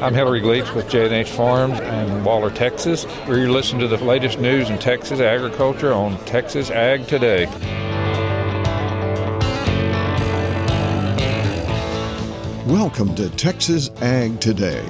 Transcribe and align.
I'm 0.00 0.14
Hillary 0.14 0.40
Gleets 0.40 0.72
with 0.74 0.88
J&H 0.88 1.28
Farms 1.28 1.80
in 1.80 2.22
Waller, 2.22 2.50
Texas, 2.50 3.04
where 3.26 3.36
you're 3.36 3.50
listening 3.50 3.80
to 3.80 3.88
the 3.88 4.02
latest 4.04 4.38
news 4.38 4.70
in 4.70 4.78
Texas 4.78 5.18
agriculture 5.18 5.92
on 5.92 6.16
Texas 6.24 6.70
Ag 6.70 7.08
Today. 7.08 7.46
Welcome 12.66 13.16
to 13.16 13.28
Texas 13.30 13.90
Ag 14.02 14.40
Today, 14.40 14.86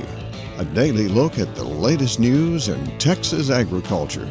a 0.58 0.64
daily 0.66 1.08
look 1.08 1.38
at 1.38 1.54
the 1.54 1.64
latest 1.64 2.20
news 2.20 2.68
in 2.68 2.98
Texas 2.98 3.48
agriculture. 3.48 4.30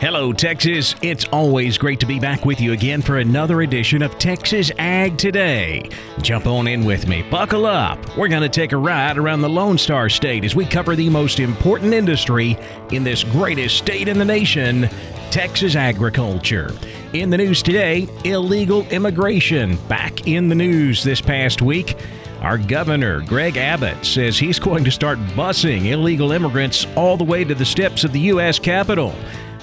Hello, 0.00 0.32
Texas. 0.32 0.94
It's 1.02 1.26
always 1.26 1.76
great 1.76 2.00
to 2.00 2.06
be 2.06 2.18
back 2.18 2.46
with 2.46 2.58
you 2.58 2.72
again 2.72 3.02
for 3.02 3.18
another 3.18 3.60
edition 3.60 4.00
of 4.00 4.18
Texas 4.18 4.72
Ag 4.78 5.18
Today. 5.18 5.90
Jump 6.22 6.46
on 6.46 6.66
in 6.66 6.86
with 6.86 7.06
me. 7.06 7.20
Buckle 7.20 7.66
up. 7.66 8.16
We're 8.16 8.28
going 8.28 8.40
to 8.40 8.48
take 8.48 8.72
a 8.72 8.78
ride 8.78 9.18
around 9.18 9.42
the 9.42 9.50
Lone 9.50 9.76
Star 9.76 10.08
State 10.08 10.42
as 10.42 10.56
we 10.56 10.64
cover 10.64 10.96
the 10.96 11.10
most 11.10 11.38
important 11.38 11.92
industry 11.92 12.56
in 12.90 13.04
this 13.04 13.24
greatest 13.24 13.76
state 13.76 14.08
in 14.08 14.16
the 14.16 14.24
nation 14.24 14.88
Texas 15.30 15.76
agriculture. 15.76 16.74
In 17.12 17.28
the 17.28 17.36
news 17.36 17.62
today, 17.62 18.08
illegal 18.24 18.86
immigration 18.86 19.76
back 19.86 20.26
in 20.26 20.48
the 20.48 20.54
news 20.54 21.04
this 21.04 21.20
past 21.20 21.60
week. 21.60 21.94
Our 22.40 22.56
governor, 22.56 23.20
Greg 23.20 23.58
Abbott, 23.58 24.06
says 24.06 24.38
he's 24.38 24.58
going 24.58 24.82
to 24.84 24.90
start 24.90 25.18
busing 25.36 25.90
illegal 25.90 26.32
immigrants 26.32 26.86
all 26.96 27.18
the 27.18 27.24
way 27.24 27.44
to 27.44 27.54
the 27.54 27.66
steps 27.66 28.02
of 28.02 28.12
the 28.12 28.20
U.S. 28.20 28.58
Capitol. 28.58 29.14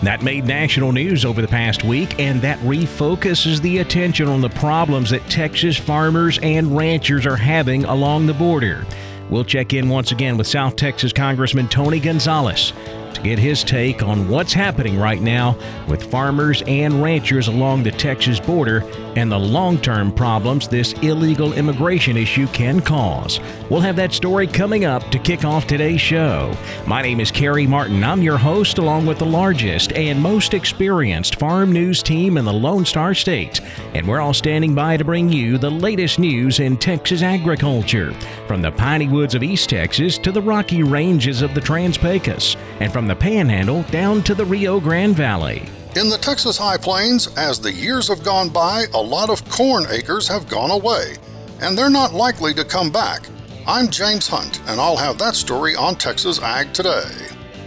That 0.04 0.22
made 0.22 0.46
national 0.46 0.92
news 0.92 1.26
over 1.26 1.42
the 1.42 1.48
past 1.48 1.84
week, 1.84 2.20
and 2.20 2.42
that 2.42 2.60
refocuses 2.60 3.62
the 3.62 3.80
attention 3.80 4.28
on 4.28 4.42
the 4.42 4.50
problems 4.50 5.10
that 5.10 5.28
Texas 5.30 5.76
farmers 5.76 6.38
and 6.44 6.78
ranchers 6.78 7.26
are 7.26 7.36
having 7.36 7.84
along 7.86 8.28
the 8.28 8.34
border. 8.34 8.86
We'll 9.30 9.44
check 9.44 9.74
in 9.74 9.90
once 9.90 10.12
again 10.12 10.38
with 10.38 10.48
South 10.48 10.76
Texas 10.76 11.12
Congressman 11.12 11.68
Tony 11.68 12.00
Gonzales 12.00 12.72
to 12.72 13.07
get 13.28 13.38
his 13.38 13.62
take 13.62 14.02
on 14.04 14.30
what's 14.30 14.54
happening 14.54 14.98
right 14.98 15.22
now 15.22 15.58
with 15.90 16.10
farmers 16.10 16.64
and 16.66 17.04
ranchers 17.04 17.50
along 17.50 17.84
the 17.84 17.92
Texas 17.92 18.40
border 18.40 18.86
and 19.18 19.30
the 19.30 19.38
long 19.38 19.78
term 19.80 20.14
problems 20.14 20.68
this 20.70 20.94
illegal 21.02 21.52
immigration 21.54 22.16
issue 22.16 22.48
can 22.48 22.80
cause. 22.80 23.42
We'll 23.70 23.82
have 23.82 23.98
that 23.98 24.14
story 24.14 24.48
coming 24.48 24.86
up 24.86 25.04
to 25.12 25.20
kick 25.20 25.44
off 25.44 25.68
today's 25.68 26.00
show. 26.00 26.56
My 26.86 27.02
name 27.02 27.20
is 27.20 27.32
Carey 27.32 27.68
Martin. 27.68 28.02
I'm 28.02 28.22
your 28.22 28.38
host, 28.38 28.78
along 28.78 29.06
with 29.08 29.18
the 29.18 29.26
largest 29.26 29.92
and 29.94 30.22
most 30.22 30.54
experienced 30.54 31.36
farm 31.36 31.74
news 31.74 32.02
team 32.02 32.38
in 32.38 32.46
the 32.46 32.54
Lone 32.54 32.86
Star 32.86 33.14
State. 33.14 33.60
And 33.94 34.08
we're 34.08 34.22
all 34.22 34.34
standing 34.34 34.74
by 34.74 34.96
to 34.96 35.04
bring 35.04 35.30
you 35.30 35.58
the 35.58 35.70
latest 35.70 36.18
news 36.18 36.62
in 36.62 36.78
Texas 36.78 37.24
agriculture, 37.24 38.14
from 38.48 38.62
the 38.62 38.72
piney 38.72 39.10
woods 39.10 39.36
of 39.36 39.44
East 39.44 39.70
Texas 39.70 40.18
to 40.20 40.32
the 40.32 40.42
rocky 40.42 40.82
ranges 40.84 41.42
of 41.42 41.54
the 41.54 41.62
Trans 41.62 41.98
Pecos, 41.98 42.56
and 42.80 42.94
from 42.94 43.08
the 43.08 43.17
Panhandle 43.20 43.84
down 43.84 44.24
to 44.24 44.36
the 44.36 44.46
Rio 44.46 44.80
Grande 44.80 45.16
Valley. 45.16 45.68
In 45.96 46.10
the 46.10 46.18
Texas 46.18 46.58
High 46.58 46.78
Plains, 46.78 47.28
as 47.38 47.60
the 47.60 47.72
years 47.72 48.08
have 48.08 48.24
gone 48.24 48.50
by, 48.50 48.86
a 48.94 49.02
lot 49.02 49.30
of 49.30 49.44
corn 49.50 49.86
acres 49.90 50.28
have 50.28 50.48
gone 50.48 50.70
away, 50.72 51.16
and 51.60 51.78
they're 51.78 51.90
not 51.90 52.14
likely 52.14 52.54
to 52.54 52.64
come 52.64 52.92
back. 52.92 53.24
I'm 53.66 53.90
James 53.90 54.28
Hunt, 54.28 54.62
and 54.68 54.80
I'll 54.80 54.98
have 54.98 55.18
that 55.18 55.36
story 55.36 55.76
on 55.76 55.96
Texas 55.96 56.42
Ag 56.42 56.72
Today. 56.74 57.10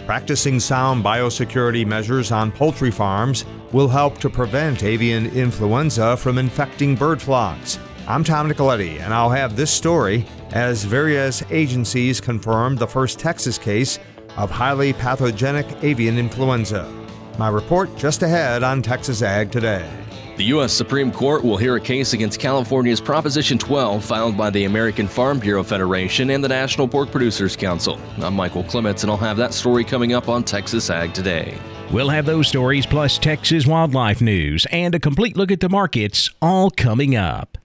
Practicing 0.07 0.61
sound 0.61 1.05
biosecurity 1.05 1.87
measures 1.87 2.33
on 2.33 2.53
poultry 2.53 2.91
farms 2.91 3.45
will 3.73 3.89
help 3.89 4.19
to 4.19 4.31
prevent 4.31 4.83
avian 4.83 5.27
influenza 5.27 6.17
from 6.17 6.39
infecting 6.39 6.95
bird 6.95 7.21
flocks. 7.21 7.79
I'm 8.09 8.25
Tom 8.25 8.49
Nicoletti, 8.51 9.01
and 9.01 9.13
I'll 9.13 9.31
have 9.31 9.57
this 9.57 9.71
story 9.71 10.27
as 10.53 10.85
various 10.85 11.43
agencies 11.51 12.21
confirm 12.21 12.75
the 12.77 12.87
first 12.87 13.19
Texas 13.19 13.59
case 13.59 13.99
of 14.37 14.51
highly 14.51 14.93
pathogenic 14.93 15.67
avian 15.83 16.19
influenza. 16.19 16.91
My 17.39 17.49
report 17.49 17.97
just 17.97 18.23
ahead 18.23 18.63
on 18.63 18.83
Texas 18.83 19.23
Ag 19.23 19.51
Today. 19.51 19.89
The 20.37 20.45
U.S. 20.47 20.73
Supreme 20.73 21.13
Court 21.13 21.45
will 21.45 21.59
hear 21.59 21.77
a 21.77 21.81
case 21.81 22.15
against 22.15 22.41
California's 22.41 23.01
Proposition 23.01 23.59
12 23.59 24.03
filed 24.03 24.39
by 24.39 24.49
the 24.49 24.65
American 24.65 25.07
Farm 25.07 25.39
Bureau 25.39 25.63
Federation 25.63 26.31
and 26.31 26.43
the 26.43 26.49
National 26.49 26.89
Pork 26.89 27.11
Producers 27.11 27.57
Council. 27.57 28.01
I'm 28.23 28.35
Michael 28.35 28.65
Clements, 28.65 29.03
and 29.03 29.11
I'll 29.11 29.19
have 29.19 29.37
that 29.37 29.53
story 29.53 29.85
coming 29.85 30.15
up 30.15 30.31
on 30.31 30.43
Texas 30.43 30.89
Ag 30.89 31.13
Today. 31.13 31.59
We'll 31.93 32.09
have 32.09 32.25
those 32.25 32.49
stories 32.49 32.87
plus 32.87 33.19
Texas 33.19 33.67
wildlife 33.67 34.23
news 34.23 34.67
and 34.71 34.95
a 34.95 35.01
complete 35.01 35.37
look 35.37 35.51
at 35.51 35.61
the 35.61 35.69
markets 35.69 36.31
all 36.41 36.71
coming 36.71 37.17
up. 37.17 37.59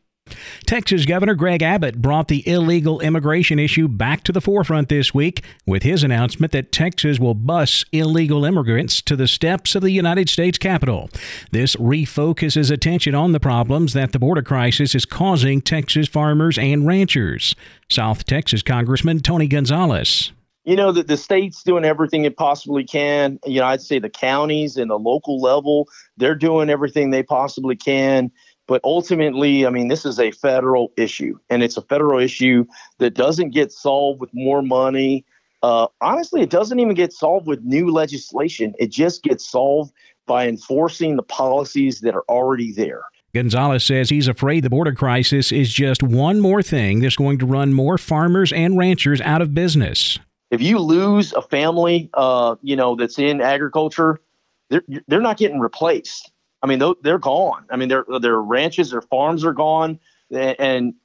Texas 0.65 1.05
Governor 1.05 1.35
Greg 1.35 1.61
Abbott 1.61 2.01
brought 2.01 2.27
the 2.27 2.47
illegal 2.47 2.99
immigration 2.99 3.59
issue 3.59 3.87
back 3.87 4.23
to 4.23 4.31
the 4.31 4.41
forefront 4.41 4.89
this 4.89 5.13
week 5.13 5.43
with 5.67 5.83
his 5.83 6.03
announcement 6.03 6.51
that 6.53 6.71
Texas 6.71 7.19
will 7.19 7.35
bus 7.35 7.85
illegal 7.91 8.43
immigrants 8.45 9.01
to 9.03 9.15
the 9.15 9.27
steps 9.27 9.75
of 9.75 9.83
the 9.83 9.91
United 9.91 10.27
States 10.27 10.57
Capitol. 10.57 11.09
This 11.51 11.75
refocuses 11.75 12.71
attention 12.71 13.13
on 13.13 13.31
the 13.31 13.39
problems 13.39 13.93
that 13.93 14.11
the 14.11 14.19
border 14.19 14.41
crisis 14.41 14.95
is 14.95 15.05
causing 15.05 15.61
Texas 15.61 16.07
farmers 16.07 16.57
and 16.57 16.87
ranchers. 16.87 17.55
South 17.89 18.25
Texas 18.25 18.63
Congressman 18.63 19.19
Tony 19.19 19.47
Gonzales 19.47 20.31
you 20.65 20.75
know 20.75 20.91
that 20.91 21.07
the 21.07 21.15
state's 21.15 21.61
doing 21.61 21.85
everything 21.85 22.25
it 22.25 22.35
possibly 22.35 22.83
can 22.83 23.39
you 23.45 23.59
know 23.59 23.67
i'd 23.67 23.81
say 23.81 23.99
the 23.99 24.09
counties 24.09 24.77
and 24.77 24.89
the 24.89 24.97
local 24.97 25.39
level 25.39 25.87
they're 26.17 26.35
doing 26.35 26.69
everything 26.69 27.11
they 27.11 27.23
possibly 27.23 27.75
can 27.75 28.31
but 28.67 28.81
ultimately, 28.83 29.65
I 29.65 29.69
mean, 29.69 29.87
this 29.87 30.05
is 30.05 30.19
a 30.19 30.31
federal 30.31 30.91
issue, 30.97 31.37
and 31.49 31.63
it's 31.63 31.77
a 31.77 31.81
federal 31.81 32.19
issue 32.19 32.65
that 32.97 33.13
doesn't 33.13 33.51
get 33.51 33.71
solved 33.71 34.19
with 34.19 34.29
more 34.33 34.61
money. 34.61 35.25
Uh, 35.61 35.87
honestly, 36.01 36.41
it 36.41 36.49
doesn't 36.49 36.79
even 36.79 36.93
get 36.95 37.13
solved 37.13 37.47
with 37.47 37.61
new 37.63 37.91
legislation. 37.91 38.73
It 38.79 38.91
just 38.91 39.23
gets 39.23 39.47
solved 39.49 39.93
by 40.25 40.47
enforcing 40.47 41.15
the 41.15 41.23
policies 41.23 42.01
that 42.01 42.15
are 42.15 42.25
already 42.27 42.71
there. 42.71 43.03
Gonzales 43.33 43.83
says 43.83 44.09
he's 44.09 44.27
afraid 44.27 44.63
the 44.63 44.69
border 44.69 44.93
crisis 44.93 45.51
is 45.51 45.71
just 45.71 46.01
one 46.01 46.39
more 46.39 46.63
thing 46.63 47.01
that's 47.01 47.17
going 47.17 47.37
to 47.39 47.45
run 47.45 47.73
more 47.73 47.97
farmers 47.97 48.53
and 48.53 48.77
ranchers 48.77 49.19
out 49.21 49.41
of 49.41 49.53
business. 49.53 50.17
If 50.51 50.61
you 50.61 50.79
lose 50.79 51.33
a 51.33 51.41
family, 51.41 52.09
uh, 52.13 52.55
you 52.61 52.77
know, 52.77 52.95
that's 52.95 53.19
in 53.19 53.41
agriculture, 53.41 54.21
they're, 54.69 54.83
they're 55.07 55.21
not 55.21 55.37
getting 55.37 55.59
replaced. 55.59 56.31
I 56.65 56.67
mean, 56.67 56.95
they're 57.03 57.19
gone. 57.19 57.63
I 57.69 57.75
mean, 57.75 57.89
their 57.89 58.05
their 58.19 58.41
ranches, 58.41 58.89
their 58.89 59.03
farms 59.03 59.45
are 59.45 59.53
gone, 59.53 59.99
and 60.31 60.95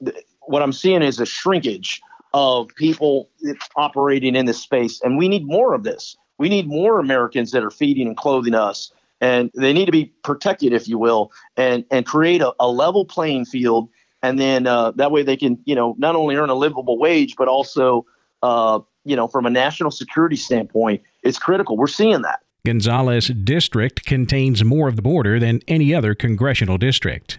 what 0.41 0.62
I'm 0.62 0.72
seeing 0.72 1.03
is 1.03 1.21
a 1.21 1.26
shrinkage 1.26 2.00
of 2.32 2.69
people 2.76 3.28
operating 3.76 4.37
in 4.37 4.47
this 4.47 4.59
space, 4.59 5.03
and 5.03 5.19
we 5.19 5.28
need 5.28 5.44
more 5.44 5.75
of 5.75 5.82
this. 5.82 6.16
We 6.38 6.48
need 6.48 6.66
more 6.66 6.98
Americans 6.98 7.50
that 7.50 7.62
are 7.62 7.71
feeding 7.71 8.06
and 8.06 8.16
clothing 8.16 8.54
us, 8.54 8.91
and 9.21 9.50
they 9.54 9.75
need 9.75 9.84
to 9.84 9.93
be 9.93 10.06
protected, 10.25 10.72
if 10.72 10.88
you 10.88 10.97
will, 10.97 11.31
and 11.59 11.84
and 11.91 12.06
create 12.06 12.41
a, 12.41 12.54
a 12.59 12.69
level 12.71 13.04
playing 13.04 13.44
field, 13.44 13.91
and 14.22 14.38
then 14.38 14.66
uh, 14.66 14.92
that 14.92 15.10
way 15.10 15.22
they 15.22 15.37
can, 15.37 15.59
you 15.66 15.75
know, 15.75 15.94
not 15.98 16.16
only 16.16 16.37
earn 16.37 16.48
a 16.48 16.54
livable 16.54 16.98
wage, 16.98 17.37
but 17.37 17.48
also, 17.48 18.06
uh, 18.42 18.78
you 19.04 19.15
know, 19.15 19.28
from 19.28 19.44
a 19.44 19.50
national 19.50 19.91
security 19.91 20.37
standpoint, 20.37 21.03
it's 21.22 21.38
critical. 21.38 21.77
We're 21.77 21.87
seeing 21.87 22.22
that. 22.22 22.41
Gonzales 22.65 23.28
District 23.28 24.04
contains 24.04 24.65
more 24.65 24.88
of 24.88 24.97
the 24.97 25.03
border 25.03 25.38
than 25.38 25.62
any 25.66 25.94
other 25.94 26.15
congressional 26.15 26.78
district. 26.78 27.38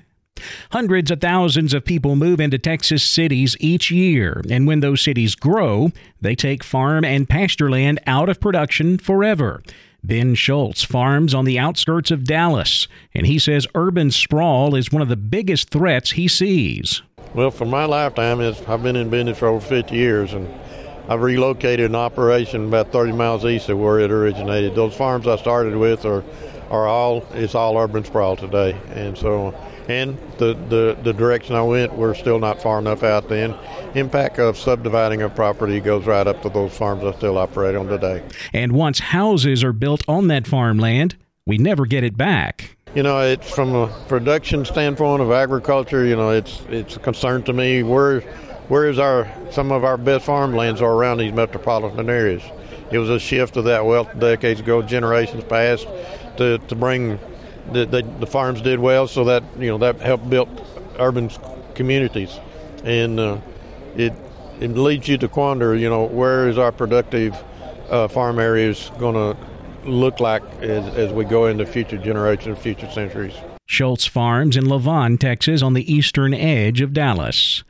Hundreds 0.72 1.12
of 1.12 1.22
thousands 1.22 1.74
of 1.74 1.86
people 1.86 2.16
move 2.16 2.40
into 2.40 2.58
Texas 2.58 3.04
cities 3.04 3.56
each 3.60 3.92
year, 3.92 4.42
and 4.50 4.66
when 4.66 4.80
those 4.80 5.02
cities 5.02 5.36
grow, 5.36 5.92
they 6.20 6.36
take 6.36 6.64
farm 6.64 7.06
and 7.06 7.30
pasture 7.30 7.70
land 7.70 8.00
out 8.08 8.30
of 8.30 8.40
production 8.40 8.98
forever. 8.98 9.62
Ben 10.04 10.34
Schultz 10.34 10.84
farms 10.84 11.36
on 11.36 11.46
the 11.46 11.60
outskirts 11.60 12.10
of 12.10 12.24
Dallas, 12.24 12.88
and 13.14 13.28
he 13.28 13.38
says 13.38 13.68
urban 13.76 14.10
sprawl 14.10 14.74
is 14.74 14.92
one 14.92 15.04
of 15.04 15.10
the 15.10 15.16
biggest 15.16 15.70
threats 15.70 16.12
he 16.12 16.28
sees. 16.28 17.04
Well, 17.36 17.52
for 17.52 17.66
my 17.66 17.86
lifetime, 17.86 18.42
I've 18.42 18.84
been 18.84 18.96
in 18.96 19.12
business 19.12 19.38
for 19.38 19.48
over 19.48 19.64
50 19.64 19.96
years, 19.96 20.34
and 20.34 20.48
I've 21.08 21.22
relocated 21.22 21.90
an 21.90 21.96
operation 21.96 22.68
about 22.68 22.92
30 22.92 23.12
miles 23.14 23.46
east 23.46 23.70
of 23.70 23.78
where 23.78 24.00
it 24.00 24.12
originated. 24.12 24.76
Those 24.76 24.96
farms 24.96 25.28
I 25.28 25.36
started 25.38 25.76
with 25.76 26.06
are 26.06 26.24
are 26.70 26.88
all 26.88 27.26
it's 27.34 27.54
all 27.54 27.78
urban 27.78 28.06
sprawl 28.06 28.38
today, 28.38 28.80
and 28.94 29.18
so 29.18 29.54
and 29.88 30.18
the, 30.38 30.54
the, 30.70 30.98
the 31.04 31.14
direction 31.14 31.56
I 31.56 31.64
went, 31.64 31.94
we're 31.94 32.14
still 32.14 32.40
not 32.40 32.62
far 32.62 32.80
enough 32.80 33.04
out. 33.04 33.30
Then 33.30 33.56
impact 33.96 34.40
of 34.40 34.58
subdividing 34.58 35.22
of 35.22 35.36
property 35.36 35.80
goes 35.80 36.06
right 36.06 36.26
up 36.26 36.42
to 36.44 36.50
those 36.50 36.76
farms 36.76 37.04
I 37.04 37.12
still 37.18 37.38
operate 37.38 37.76
on 37.76 37.88
today. 37.88 38.24
And 38.54 38.72
once 38.72 39.00
houses 39.00 39.64
are 39.64 39.74
built 39.74 40.04
on 40.08 40.28
that 40.28 40.48
farmland, 40.48 41.18
we 41.46 41.58
never 41.58 41.86
get 41.86 42.04
it 42.04 42.16
back. 42.16 42.78
You 42.96 43.04
know, 43.04 43.22
it's 43.22 43.50
from 43.50 43.74
a 43.74 43.88
production 44.08 44.66
standpoint 44.66 45.22
of 45.22 45.32
agriculture. 45.32 46.06
You 46.06 46.16
know, 46.16 46.32
it's 46.32 46.62
it's 46.70 46.98
a 46.98 47.00
concern 47.00 47.44
to 47.44 47.54
me. 47.54 47.84
Where 47.84 48.22
where 48.68 48.88
is 48.90 49.00
our 49.00 49.28
some 49.52 49.72
of 49.72 49.84
our 49.84 49.98
best 49.98 50.26
farmlands 50.26 50.82
are 50.82 50.92
around 50.92 51.18
these 51.18 51.34
metropolitan 51.34 52.10
areas. 52.10 52.44
It 52.92 52.98
was 52.98 53.10
a 53.10 53.20
shift 53.20 53.58
of 53.58 53.66
that 53.66 53.86
wealth 53.86 54.20
decades 54.20 54.60
ago, 54.60 54.82
generations 54.82 55.44
past, 55.46 55.88
to, 56.38 56.58
to 56.58 56.76
bring 56.76 57.20
the, 57.72 57.86
the, 57.86 58.02
the 58.20 58.28
farms 58.28 58.62
did 58.62 58.80
well, 58.80 59.08
so 59.08 59.24
that 59.26 59.44
you 59.58 59.68
know 59.68 59.78
that 59.78 60.00
helped 60.02 60.30
build 60.30 60.50
urban 61.00 61.30
communities, 61.74 62.38
and 62.84 63.20
uh, 63.20 63.38
it 63.96 64.14
it 64.60 64.72
leads 64.72 65.08
you 65.08 65.18
to 65.18 65.28
wonder, 65.28 65.76
you 65.76 65.90
know, 65.90 66.06
where 66.06 66.48
is 66.48 66.58
our 66.58 66.72
productive 66.72 67.36
uh, 67.90 68.08
farm 68.08 68.40
areas 68.40 68.92
going 69.00 69.16
to 69.16 69.36
look 69.90 70.20
like 70.20 70.44
as, 70.62 70.96
as 70.96 71.12
we 71.12 71.26
go 71.26 71.48
into 71.48 71.66
future 71.66 71.98
generations, 71.98 72.60
future 72.60 72.90
centuries. 72.92 73.34
Schultz 73.66 74.06
Farms 74.06 74.56
in 74.58 74.66
Lavon, 74.66 75.20
Texas, 75.20 75.62
on 75.62 75.74
the 75.74 75.92
eastern 75.92 76.34
edge 76.34 76.82
of 76.82 76.94
Dallas. 76.94 77.64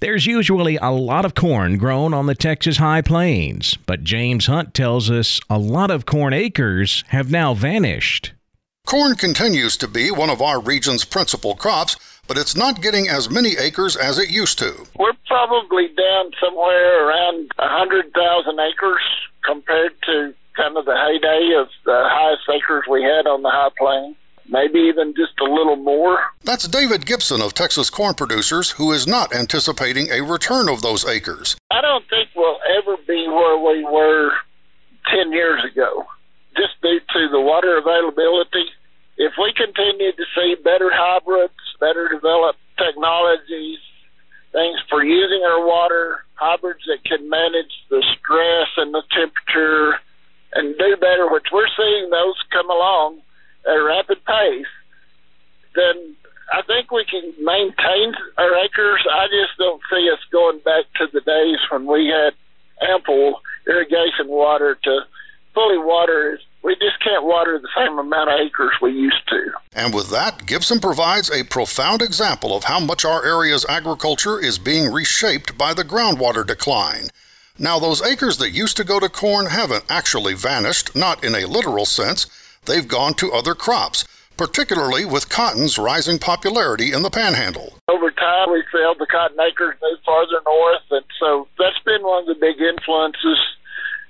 There's 0.00 0.26
usually 0.26 0.76
a 0.76 0.90
lot 0.90 1.24
of 1.24 1.34
corn 1.34 1.78
grown 1.78 2.14
on 2.14 2.26
the 2.26 2.34
Texas 2.34 2.78
High 2.78 3.02
Plains, 3.02 3.76
but 3.86 4.04
James 4.04 4.46
Hunt 4.46 4.74
tells 4.74 5.10
us 5.10 5.40
a 5.48 5.58
lot 5.58 5.90
of 5.90 6.06
corn 6.06 6.32
acres 6.32 7.04
have 7.08 7.30
now 7.30 7.54
vanished. 7.54 8.32
Corn 8.86 9.14
continues 9.16 9.76
to 9.76 9.88
be 9.88 10.10
one 10.10 10.30
of 10.30 10.40
our 10.40 10.60
region's 10.60 11.04
principal 11.04 11.54
crops, 11.54 11.96
but 12.26 12.38
it's 12.38 12.56
not 12.56 12.80
getting 12.80 13.08
as 13.08 13.30
many 13.30 13.56
acres 13.58 13.96
as 13.96 14.18
it 14.18 14.30
used 14.30 14.58
to. 14.58 14.86
We're 14.98 15.12
probably 15.26 15.88
down 15.88 16.30
somewhere 16.42 17.06
around 17.06 17.50
100,000 17.56 18.60
acres 18.60 19.02
compared 19.44 19.92
to 20.06 20.34
kind 20.56 20.76
of 20.76 20.84
the 20.84 20.96
heyday 20.96 21.54
of 21.60 21.68
the 21.84 22.08
highest 22.08 22.48
acres 22.48 22.84
we 22.90 23.02
had 23.02 23.26
on 23.26 23.42
the 23.42 23.50
high 23.50 23.70
plains 23.78 24.16
maybe 24.48 24.78
even 24.80 25.14
just 25.14 25.38
a 25.40 25.44
little 25.44 25.76
more. 25.76 25.87
That's 26.48 26.66
David 26.66 27.04
Gibson 27.04 27.42
of 27.42 27.52
Texas 27.52 27.90
Corn 27.90 28.14
Producers, 28.14 28.70
who 28.70 28.90
is 28.90 29.06
not 29.06 29.34
anticipating 29.34 30.08
a 30.08 30.22
return 30.22 30.70
of 30.70 30.80
those 30.80 31.04
acres. 31.04 31.58
I 31.70 31.82
don't 31.82 32.08
think 32.08 32.30
we'll 32.34 32.56
ever 32.80 32.96
be 33.06 33.28
where 33.28 33.58
we 33.58 33.84
were 33.84 34.32
10 35.14 35.30
years 35.30 35.62
ago, 35.70 36.06
just 36.56 36.80
due 36.80 37.00
to 37.00 37.28
the 37.28 37.38
water 37.38 37.76
availability. 37.76 38.64
If 39.18 39.34
we 39.36 39.52
continue 39.52 40.10
to 40.12 40.24
see 40.34 40.56
better 40.64 40.88
hybrids, 40.90 41.52
better 41.80 42.08
developed 42.08 42.60
technologies, 42.78 43.76
things 44.52 44.80
for 44.88 45.04
using 45.04 45.44
our 45.44 45.66
water, 45.66 46.24
hybrids 46.32 46.80
that 46.86 47.04
can 47.04 47.28
manage 47.28 47.76
the 47.90 48.02
stress 48.16 48.68
and 48.78 48.94
the 48.94 49.02
temperature 49.12 50.00
and 50.54 50.78
do 50.78 50.96
better, 50.96 51.30
which 51.30 51.52
we're 51.52 51.68
seeing 51.76 52.08
those 52.08 52.36
come 52.50 52.70
along 52.70 53.20
at 53.66 53.76
a 53.76 53.84
rapid 53.84 54.24
pace, 54.24 54.72
then 55.74 56.16
I 56.52 56.62
think 56.62 56.90
we 56.90 57.04
can 57.04 57.32
maintain 57.44 58.14
our 58.38 58.54
acres. 58.64 59.06
I 59.10 59.26
just 59.26 59.58
don't 59.58 59.82
see 59.90 60.08
us 60.10 60.20
going 60.32 60.60
back 60.60 60.84
to 60.96 61.06
the 61.12 61.20
days 61.20 61.58
when 61.70 61.86
we 61.86 62.06
had 62.08 62.34
ample 62.90 63.40
irrigation 63.66 64.28
water 64.28 64.78
to 64.82 65.00
fully 65.54 65.78
water. 65.78 66.38
We 66.62 66.74
just 66.76 67.02
can't 67.02 67.24
water 67.24 67.58
the 67.58 67.68
same 67.76 67.98
amount 67.98 68.30
of 68.30 68.40
acres 68.40 68.72
we 68.80 68.92
used 68.92 69.28
to. 69.28 69.52
And 69.72 69.94
with 69.94 70.10
that, 70.10 70.46
Gibson 70.46 70.80
provides 70.80 71.30
a 71.30 71.44
profound 71.44 72.02
example 72.02 72.56
of 72.56 72.64
how 72.64 72.80
much 72.80 73.04
our 73.04 73.24
area's 73.24 73.66
agriculture 73.68 74.40
is 74.40 74.58
being 74.58 74.90
reshaped 74.92 75.58
by 75.58 75.74
the 75.74 75.84
groundwater 75.84 76.46
decline. 76.46 77.08
Now, 77.58 77.78
those 77.78 78.02
acres 78.02 78.38
that 78.38 78.50
used 78.50 78.76
to 78.76 78.84
go 78.84 79.00
to 79.00 79.08
corn 79.08 79.46
haven't 79.46 79.84
actually 79.88 80.34
vanished, 80.34 80.94
not 80.94 81.24
in 81.24 81.34
a 81.34 81.46
literal 81.46 81.84
sense 81.84 82.26
they've 82.64 82.86
gone 82.86 83.14
to 83.14 83.32
other 83.32 83.54
crops, 83.54 84.04
particularly 84.38 85.04
with 85.04 85.28
cotton's 85.28 85.76
rising 85.76 86.18
popularity 86.18 86.92
in 86.92 87.02
the 87.02 87.10
panhandle. 87.10 87.74
Over 87.88 88.10
time, 88.10 88.50
we 88.52 88.62
failed 88.72 88.98
the 88.98 89.06
cotton 89.10 89.36
acres 89.40 89.74
move 89.82 89.98
farther 90.06 90.40
north, 90.46 90.86
and 90.90 91.04
so 91.20 91.48
that's 91.58 91.78
been 91.84 92.02
one 92.02 92.22
of 92.22 92.28
the 92.28 92.40
big 92.40 92.56
influences. 92.60 93.38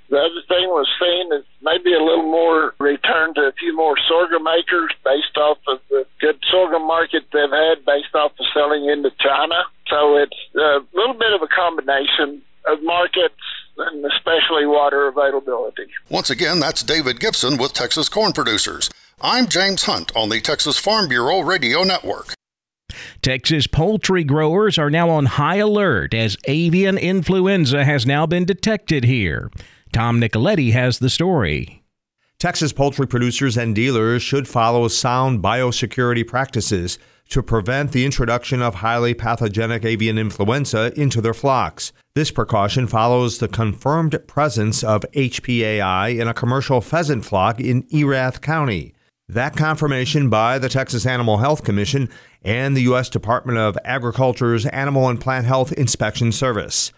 The 0.09 0.17
other 0.17 0.41
thing 0.47 0.69
was 0.69 0.89
seen 0.97 1.33
is 1.37 1.45
maybe 1.61 1.93
a 1.93 2.01
little 2.01 2.25
more 2.25 2.73
return 2.79 3.33
to 3.35 3.41
a 3.41 3.51
few 3.53 3.75
more 3.75 3.95
sorghum 4.07 4.47
acres 4.47 4.91
based 5.03 5.37
off 5.37 5.57
of 5.67 5.79
the 5.89 6.05
good 6.19 6.39
sorghum 6.49 6.87
market 6.87 7.25
they've 7.31 7.49
had 7.49 7.85
based 7.85 8.15
off 8.15 8.31
of 8.39 8.45
selling 8.53 8.89
into 8.89 9.11
China. 9.19 9.65
So 9.87 10.17
it's 10.17 10.37
a 10.55 10.81
little 10.93 11.13
bit 11.13 11.33
of 11.33 11.41
a 11.43 11.47
combination 11.47 12.41
of 12.65 12.81
markets 12.81 13.37
and 13.77 14.03
especially 14.05 14.65
water 14.65 15.07
availability. 15.07 15.85
Once 16.09 16.29
again, 16.29 16.59
that's 16.59 16.83
David 16.83 17.19
Gibson 17.19 17.57
with 17.57 17.73
Texas 17.73 18.09
Corn 18.09 18.33
Producers. 18.33 18.89
I'm 19.21 19.49
James 19.49 19.83
Hunt 19.83 20.15
on 20.15 20.29
the 20.29 20.39
Texas 20.39 20.79
Farm 20.79 21.09
Bureau 21.09 21.41
Radio 21.41 21.83
Network. 21.83 22.33
Texas 23.21 23.67
poultry 23.67 24.23
growers 24.23 24.77
are 24.77 24.89
now 24.89 25.09
on 25.09 25.25
high 25.25 25.57
alert 25.57 26.13
as 26.13 26.37
avian 26.45 26.97
influenza 26.97 27.83
has 27.83 28.05
now 28.05 28.25
been 28.25 28.45
detected 28.45 29.03
here. 29.03 29.51
Tom 29.91 30.21
Nicoletti 30.21 30.71
has 30.71 30.99
the 30.99 31.09
story. 31.09 31.83
Texas 32.39 32.71
poultry 32.71 33.05
producers 33.05 33.57
and 33.57 33.75
dealers 33.75 34.23
should 34.23 34.47
follow 34.47 34.87
sound 34.87 35.43
biosecurity 35.43 36.25
practices 36.25 36.97
to 37.27 37.43
prevent 37.43 37.91
the 37.91 38.05
introduction 38.05 38.61
of 38.61 38.75
highly 38.75 39.13
pathogenic 39.13 39.83
avian 39.83 40.17
influenza 40.17 40.93
into 40.95 41.19
their 41.19 41.33
flocks. 41.33 41.91
This 42.15 42.31
precaution 42.31 42.87
follows 42.87 43.39
the 43.39 43.49
confirmed 43.49 44.17
presence 44.27 44.81
of 44.81 45.01
HPAI 45.13 46.17
in 46.17 46.29
a 46.29 46.33
commercial 46.33 46.79
pheasant 46.79 47.25
flock 47.25 47.59
in 47.59 47.85
Erath 47.93 48.39
County. 48.39 48.93
That 49.29 49.55
confirmation 49.55 50.31
by 50.31 50.57
the 50.57 50.69
Texas 50.69 51.05
Animal 51.05 51.37
Health 51.37 51.63
Commission 51.63 52.09
and 52.41 52.75
the 52.75 52.81
U.S. 52.81 53.09
Department 53.09 53.59
of 53.59 53.77
Agriculture's 53.85 54.65
Animal 54.65 55.07
and 55.07 55.21
Plant 55.21 55.45
Health 55.45 55.71
Inspection 55.73 56.31
Service. 56.31 56.91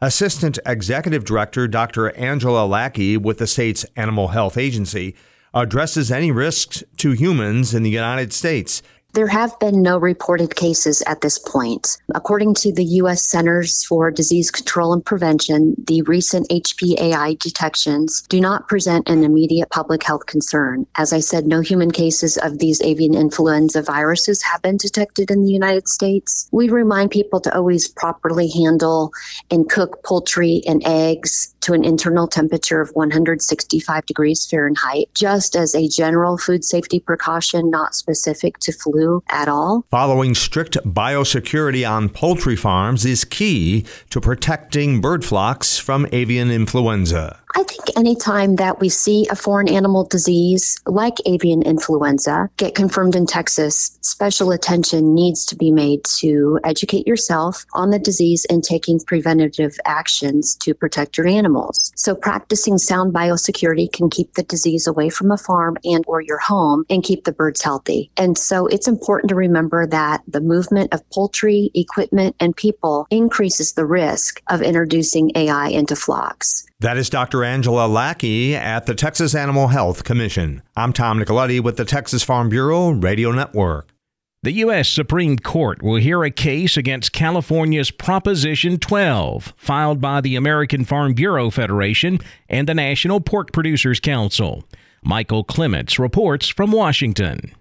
Assistant 0.00 0.58
Executive 0.66 1.24
Director 1.24 1.68
Dr. 1.68 2.10
Angela 2.16 2.66
Lackey 2.66 3.16
with 3.16 3.38
the 3.38 3.46
state's 3.46 3.86
Animal 3.94 4.28
Health 4.28 4.58
Agency 4.58 5.14
addresses 5.54 6.10
any 6.10 6.32
risks 6.32 6.82
to 6.96 7.12
humans 7.12 7.72
in 7.72 7.84
the 7.84 7.90
United 7.90 8.32
States 8.32 8.82
there 9.16 9.26
have 9.26 9.58
been 9.58 9.80
no 9.80 9.96
reported 9.96 10.56
cases 10.56 11.02
at 11.06 11.22
this 11.22 11.38
point. 11.38 11.96
According 12.14 12.52
to 12.56 12.70
the 12.70 12.84
U.S. 13.00 13.26
Centers 13.26 13.82
for 13.82 14.10
Disease 14.10 14.50
Control 14.50 14.92
and 14.92 15.02
Prevention, 15.02 15.74
the 15.86 16.02
recent 16.02 16.46
HPAI 16.50 17.38
detections 17.38 18.20
do 18.28 18.42
not 18.42 18.68
present 18.68 19.08
an 19.08 19.24
immediate 19.24 19.70
public 19.70 20.02
health 20.02 20.26
concern. 20.26 20.86
As 20.98 21.14
I 21.14 21.20
said, 21.20 21.46
no 21.46 21.60
human 21.60 21.92
cases 21.92 22.36
of 22.36 22.58
these 22.58 22.82
avian 22.82 23.14
influenza 23.14 23.80
viruses 23.80 24.42
have 24.42 24.60
been 24.60 24.76
detected 24.76 25.30
in 25.30 25.42
the 25.42 25.50
United 25.50 25.88
States. 25.88 26.46
We 26.52 26.68
remind 26.68 27.10
people 27.10 27.40
to 27.40 27.56
always 27.56 27.88
properly 27.88 28.50
handle 28.50 29.12
and 29.50 29.66
cook 29.70 30.04
poultry 30.04 30.60
and 30.66 30.82
eggs 30.84 31.54
to 31.62 31.72
an 31.72 31.84
internal 31.84 32.28
temperature 32.28 32.82
of 32.82 32.90
165 32.90 34.04
degrees 34.04 34.46
Fahrenheit, 34.46 35.08
just 35.14 35.56
as 35.56 35.74
a 35.74 35.88
general 35.88 36.36
food 36.36 36.64
safety 36.64 37.00
precaution 37.00 37.70
not 37.70 37.94
specific 37.94 38.58
to 38.58 38.72
flu 38.72 39.05
at 39.28 39.48
all. 39.48 39.84
Following 39.90 40.34
strict 40.34 40.76
biosecurity 40.84 41.88
on 41.88 42.08
poultry 42.08 42.56
farms 42.56 43.04
is 43.04 43.24
key 43.24 43.84
to 44.10 44.20
protecting 44.20 45.00
bird 45.00 45.24
flocks 45.24 45.78
from 45.78 46.06
avian 46.12 46.50
influenza. 46.50 47.40
I 47.58 47.62
think 47.62 47.96
anytime 47.96 48.56
that 48.56 48.80
we 48.80 48.90
see 48.90 49.26
a 49.30 49.34
foreign 49.34 49.66
animal 49.66 50.04
disease 50.04 50.78
like 50.84 51.14
avian 51.24 51.62
influenza 51.62 52.50
get 52.58 52.74
confirmed 52.74 53.16
in 53.16 53.24
Texas, 53.24 53.98
special 54.02 54.50
attention 54.50 55.14
needs 55.14 55.46
to 55.46 55.56
be 55.56 55.70
made 55.70 56.04
to 56.18 56.60
educate 56.64 57.06
yourself 57.06 57.64
on 57.72 57.88
the 57.88 57.98
disease 57.98 58.44
and 58.50 58.62
taking 58.62 59.00
preventative 59.00 59.74
actions 59.86 60.54
to 60.56 60.74
protect 60.74 61.16
your 61.16 61.26
animals. 61.26 61.92
So 61.96 62.14
practicing 62.14 62.76
sound 62.76 63.14
biosecurity 63.14 63.90
can 63.90 64.10
keep 64.10 64.34
the 64.34 64.42
disease 64.42 64.86
away 64.86 65.08
from 65.08 65.30
a 65.30 65.38
farm 65.38 65.78
and 65.82 66.04
or 66.06 66.20
your 66.20 66.40
home 66.40 66.84
and 66.90 67.02
keep 67.02 67.24
the 67.24 67.32
birds 67.32 67.62
healthy. 67.62 68.10
And 68.18 68.36
so 68.36 68.66
it's 68.66 68.86
important 68.86 69.30
to 69.30 69.34
remember 69.34 69.86
that 69.86 70.20
the 70.28 70.42
movement 70.42 70.92
of 70.92 71.08
poultry, 71.08 71.70
equipment, 71.74 72.36
and 72.38 72.54
people 72.54 73.06
increases 73.10 73.72
the 73.72 73.86
risk 73.86 74.42
of 74.50 74.60
introducing 74.60 75.30
AI 75.34 75.68
into 75.68 75.96
flocks. 75.96 76.66
That 76.80 76.98
is 76.98 77.08
Dr. 77.08 77.42
Angela 77.42 77.86
Lackey 77.86 78.54
at 78.54 78.84
the 78.84 78.94
Texas 78.94 79.34
Animal 79.34 79.68
Health 79.68 80.04
Commission. 80.04 80.60
I'm 80.76 80.92
Tom 80.92 81.18
Nicoletti 81.18 81.58
with 81.58 81.78
the 81.78 81.86
Texas 81.86 82.22
Farm 82.22 82.50
Bureau 82.50 82.90
Radio 82.90 83.32
Network. 83.32 83.94
The 84.42 84.52
U.S. 84.52 84.86
Supreme 84.86 85.38
Court 85.38 85.82
will 85.82 85.96
hear 85.96 86.22
a 86.22 86.30
case 86.30 86.76
against 86.76 87.14
California's 87.14 87.90
Proposition 87.90 88.78
12, 88.78 89.54
filed 89.56 90.02
by 90.02 90.20
the 90.20 90.36
American 90.36 90.84
Farm 90.84 91.14
Bureau 91.14 91.48
Federation 91.48 92.18
and 92.50 92.68
the 92.68 92.74
National 92.74 93.22
Pork 93.22 93.52
Producers 93.52 93.98
Council. 93.98 94.62
Michael 95.02 95.44
Clements 95.44 95.98
reports 95.98 96.46
from 96.46 96.72
Washington. 96.72 97.54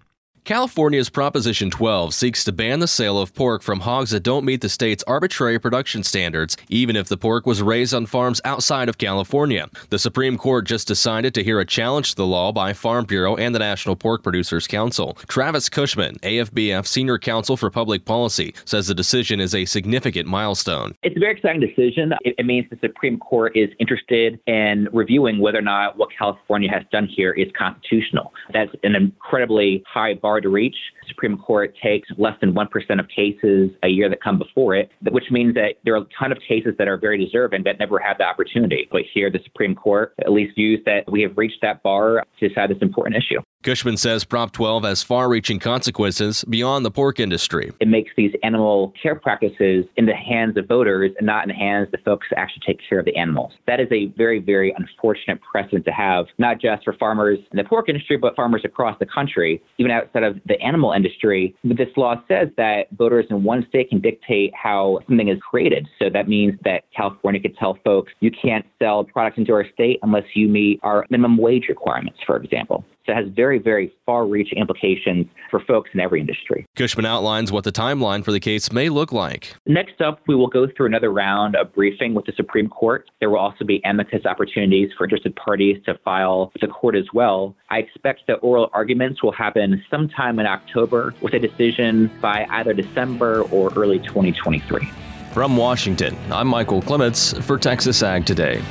California's 0.45 1.09
Proposition 1.09 1.71
12 1.71 2.13
seeks 2.13 2.43
to 2.43 2.51
ban 2.51 2.77
the 2.77 2.87
sale 2.87 3.17
of 3.17 3.33
pork 3.33 3.63
from 3.63 3.79
hogs 3.79 4.11
that 4.11 4.19
don't 4.19 4.45
meet 4.45 4.61
the 4.61 4.69
state's 4.69 5.03
arbitrary 5.07 5.57
production 5.57 6.03
standards, 6.03 6.55
even 6.69 6.95
if 6.95 7.07
the 7.07 7.17
pork 7.17 7.47
was 7.47 7.63
raised 7.63 7.95
on 7.95 8.05
farms 8.05 8.39
outside 8.45 8.87
of 8.87 8.99
California. 8.99 9.67
The 9.89 9.97
Supreme 9.97 10.37
Court 10.37 10.67
just 10.67 10.87
decided 10.87 11.33
to 11.33 11.43
hear 11.43 11.59
a 11.59 11.65
challenge 11.65 12.11
to 12.11 12.17
the 12.17 12.27
law 12.27 12.51
by 12.51 12.73
Farm 12.73 13.05
Bureau 13.05 13.35
and 13.35 13.55
the 13.55 13.59
National 13.59 13.95
Pork 13.95 14.21
Producers 14.21 14.67
Council. 14.67 15.17
Travis 15.27 15.67
Cushman, 15.67 16.17
AFBF 16.19 16.85
Senior 16.85 17.17
Counsel 17.17 17.57
for 17.57 17.71
Public 17.71 18.05
Policy, 18.05 18.53
says 18.65 18.85
the 18.85 18.93
decision 18.93 19.39
is 19.39 19.55
a 19.55 19.65
significant 19.65 20.27
milestone. 20.27 20.93
It's 21.01 21.17
a 21.17 21.19
very 21.19 21.33
exciting 21.33 21.61
decision. 21.61 22.13
It, 22.23 22.45
means 22.45 22.69
the 22.69 22.77
Supreme 22.81 23.17
Court 23.17 23.57
is 23.57 23.71
interested 23.79 24.39
in 24.45 24.89
reviewing 24.93 25.39
whether 25.39 25.57
or 25.57 25.63
not 25.63 25.97
what 25.97 26.09
California 26.15 26.69
has 26.69 26.83
done 26.91 27.07
here 27.07 27.31
is 27.31 27.47
constitutional. 27.57 28.31
That's 28.53 28.69
an 28.83 28.93
incredibly 28.93 29.83
high 29.91 30.13
bar 30.13 30.34
hard 30.35 30.43
to 30.43 30.49
reach. 30.49 30.75
The 31.01 31.07
Supreme 31.07 31.37
Court 31.37 31.73
takes 31.81 32.09
less 32.17 32.33
than 32.41 32.53
1% 32.53 32.99
of 32.99 33.07
cases 33.07 33.71
a 33.83 33.87
year 33.87 34.09
that 34.09 34.21
come 34.21 34.37
before 34.37 34.75
it, 34.75 34.91
which 35.09 35.31
means 35.31 35.53
that 35.53 35.75
there 35.85 35.95
are 35.95 36.01
a 36.01 36.07
ton 36.19 36.33
of 36.33 36.39
cases 36.45 36.73
that 36.77 36.89
are 36.89 36.97
very 36.97 37.23
deserving 37.23 37.63
that 37.63 37.79
never 37.79 37.99
had 37.99 38.15
the 38.19 38.25
opportunity. 38.25 38.85
But 38.91 39.03
here, 39.13 39.31
the 39.31 39.39
Supreme 39.45 39.75
Court 39.75 40.13
at 40.19 40.33
least 40.33 40.55
views 40.55 40.81
that 40.85 41.09
we 41.09 41.21
have 41.21 41.37
reached 41.37 41.61
that 41.61 41.81
bar 41.83 42.25
to 42.39 42.49
decide 42.49 42.69
this 42.69 42.81
important 42.81 43.15
issue. 43.15 43.39
Cushman 43.65 43.97
says 43.97 44.23
Prop 44.23 44.51
12 44.51 44.83
has 44.83 45.01
far 45.01 45.27
reaching 45.27 45.57
consequences 45.57 46.45
beyond 46.47 46.85
the 46.85 46.91
pork 46.91 47.19
industry. 47.19 47.71
It 47.79 47.87
makes 47.87 48.11
these 48.15 48.31
animal 48.43 48.93
care 49.01 49.15
practices 49.15 49.85
in 49.97 50.05
the 50.05 50.13
hands 50.13 50.55
of 50.55 50.67
voters 50.67 51.13
and 51.17 51.25
not 51.25 51.45
in 51.45 51.47
the 51.47 51.55
hands 51.55 51.87
of 51.87 51.93
the 51.93 51.97
folks 52.05 52.27
that 52.29 52.37
actually 52.37 52.61
take 52.63 52.79
care 52.87 52.99
of 52.99 53.05
the 53.05 53.15
animals. 53.15 53.53
That 53.65 53.79
is 53.79 53.87
a 53.91 54.05
very, 54.15 54.37
very 54.37 54.71
unfortunate 54.77 55.39
precedent 55.41 55.83
to 55.85 55.91
have, 55.91 56.27
not 56.37 56.61
just 56.61 56.83
for 56.83 56.93
farmers 56.93 57.39
in 57.51 57.57
the 57.57 57.63
pork 57.63 57.89
industry, 57.89 58.17
but 58.17 58.35
farmers 58.35 58.61
across 58.63 58.99
the 58.99 59.07
country, 59.07 59.63
even 59.79 59.91
outside 59.91 60.21
of 60.21 60.37
the 60.45 60.61
animal 60.61 60.91
industry. 60.91 61.55
But 61.63 61.77
this 61.77 61.89
law 61.97 62.21
says 62.27 62.49
that 62.57 62.91
voters 62.91 63.25
in 63.31 63.43
one 63.43 63.65
state 63.67 63.89
can 63.89 63.99
dictate 63.99 64.53
how 64.53 64.99
something 65.07 65.29
is 65.29 65.39
created. 65.39 65.87
So 65.97 66.11
that 66.11 66.27
means 66.27 66.53
that 66.65 66.83
California 66.95 67.41
could 67.41 67.57
tell 67.57 67.79
folks 67.83 68.13
you 68.19 68.29
can't 68.29 68.63
sell 68.77 69.05
products 69.05 69.39
into 69.39 69.53
our 69.53 69.65
state 69.73 69.97
unless 70.03 70.25
you 70.35 70.47
meet 70.47 70.79
our 70.83 71.03
minimum 71.09 71.37
wage 71.37 71.65
requirements, 71.67 72.19
for 72.27 72.37
example. 72.37 72.85
So 73.05 73.11
it 73.11 73.15
has 73.15 73.27
very, 73.35 73.59
very 73.59 73.93
far 74.05 74.25
reaching 74.25 74.57
implications 74.57 75.27
for 75.51 75.59
folks 75.59 75.91
in 75.93 75.99
every 75.99 76.19
industry. 76.19 76.65
Cushman 76.75 77.05
outlines 77.05 77.51
what 77.51 77.63
the 77.63 77.71
timeline 77.71 78.23
for 78.23 78.31
the 78.31 78.39
case 78.39 78.71
may 78.71 78.89
look 78.89 79.11
like. 79.11 79.55
Next 79.67 80.01
up, 80.01 80.21
we 80.27 80.35
will 80.35 80.47
go 80.47 80.67
through 80.75 80.87
another 80.87 81.11
round 81.11 81.55
of 81.55 81.73
briefing 81.73 82.15
with 82.15 82.25
the 82.25 82.33
Supreme 82.35 82.67
Court. 82.67 83.09
There 83.19 83.29
will 83.29 83.39
also 83.39 83.63
be 83.63 83.81
amicus 83.85 84.25
opportunities 84.25 84.89
for 84.97 85.03
interested 85.03 85.35
parties 85.35 85.77
to 85.85 85.99
file 86.03 86.51
with 86.53 86.61
the 86.61 86.67
court 86.67 86.95
as 86.95 87.05
well. 87.13 87.55
I 87.69 87.77
expect 87.77 88.21
that 88.27 88.35
oral 88.35 88.69
arguments 88.73 89.21
will 89.21 89.33
happen 89.33 89.83
sometime 89.89 90.39
in 90.39 90.47
October 90.47 91.13
with 91.21 91.33
a 91.33 91.39
decision 91.39 92.11
by 92.21 92.47
either 92.49 92.73
December 92.73 93.43
or 93.43 93.71
early 93.75 93.99
2023. 93.99 94.89
From 95.31 95.57
Washington, 95.57 96.17
I'm 96.31 96.47
Michael 96.47 96.81
Clements 96.81 97.33
for 97.45 97.57
Texas 97.57 98.01
Ag 98.01 98.25
Today. 98.25 98.63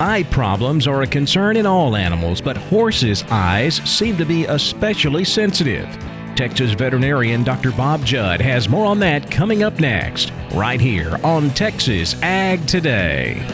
Eye 0.00 0.22
problems 0.30 0.86
are 0.86 1.02
a 1.02 1.06
concern 1.06 1.58
in 1.58 1.66
all 1.66 1.94
animals, 1.94 2.40
but 2.40 2.56
horses' 2.56 3.22
eyes 3.28 3.74
seem 3.86 4.16
to 4.16 4.24
be 4.24 4.46
especially 4.46 5.26
sensitive. 5.26 5.86
Texas 6.34 6.72
veterinarian 6.72 7.44
Dr. 7.44 7.70
Bob 7.72 8.02
Judd 8.02 8.40
has 8.40 8.66
more 8.66 8.86
on 8.86 8.98
that 9.00 9.30
coming 9.30 9.62
up 9.62 9.78
next, 9.78 10.32
right 10.54 10.80
here 10.80 11.20
on 11.22 11.50
Texas 11.50 12.14
Ag 12.22 12.66
Today. 12.66 13.46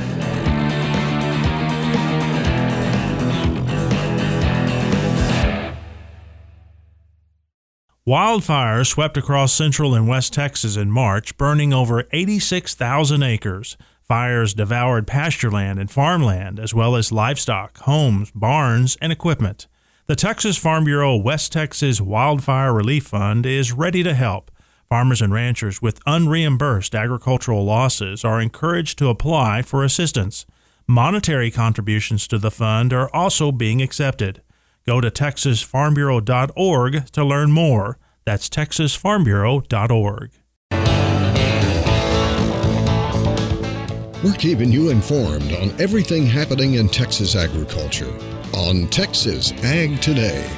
Wildfires 8.07 8.87
swept 8.87 9.17
across 9.17 9.53
central 9.53 9.97
and 9.97 10.07
west 10.07 10.33
Texas 10.33 10.76
in 10.76 10.93
March, 10.93 11.37
burning 11.37 11.73
over 11.73 12.05
86,000 12.12 13.25
acres. 13.25 13.76
Fires 14.07 14.55
devoured 14.55 15.09
pastureland 15.09 15.81
and 15.81 15.91
farmland, 15.91 16.61
as 16.61 16.73
well 16.73 16.95
as 16.95 17.11
livestock, 17.11 17.79
homes, 17.79 18.31
barns, 18.31 18.97
and 19.01 19.11
equipment. 19.11 19.67
The 20.07 20.15
Texas 20.15 20.57
Farm 20.57 20.85
Bureau 20.85 21.17
West 21.17 21.51
Texas 21.53 22.01
Wildfire 22.01 22.73
Relief 22.73 23.09
Fund 23.09 23.45
is 23.45 23.73
ready 23.73 24.05
to 24.05 24.15
help. 24.15 24.53
Farmers 24.89 25.21
and 25.21 25.33
ranchers 25.33 25.83
with 25.83 25.99
unreimbursed 26.07 26.95
agricultural 26.95 27.65
losses 27.65 28.25
are 28.25 28.41
encouraged 28.41 28.97
to 28.99 29.09
apply 29.09 29.63
for 29.63 29.83
assistance. 29.83 30.47
Monetary 30.87 31.51
contributions 31.51 32.29
to 32.29 32.39
the 32.39 32.53
fund 32.53 32.93
are 32.93 33.13
also 33.13 33.51
being 33.51 33.83
accepted. 33.83 34.41
Go 34.87 35.01
to 35.01 35.11
texasfarmbureau.org 35.11 37.07
to 37.07 37.25
learn 37.25 37.51
more. 37.51 37.99
That's 38.25 38.49
texasfarmbureau.org. 38.49 40.31
We're 44.25 44.32
keeping 44.32 44.73
you 44.73 44.88
informed 44.88 45.52
on 45.52 45.78
everything 45.78 46.25
happening 46.25 46.75
in 46.75 46.88
Texas 46.88 47.37
agriculture 47.37 48.11
on 48.54 48.88
Texas 48.88 49.52
Ag 49.62 50.00
Today. 50.00 50.50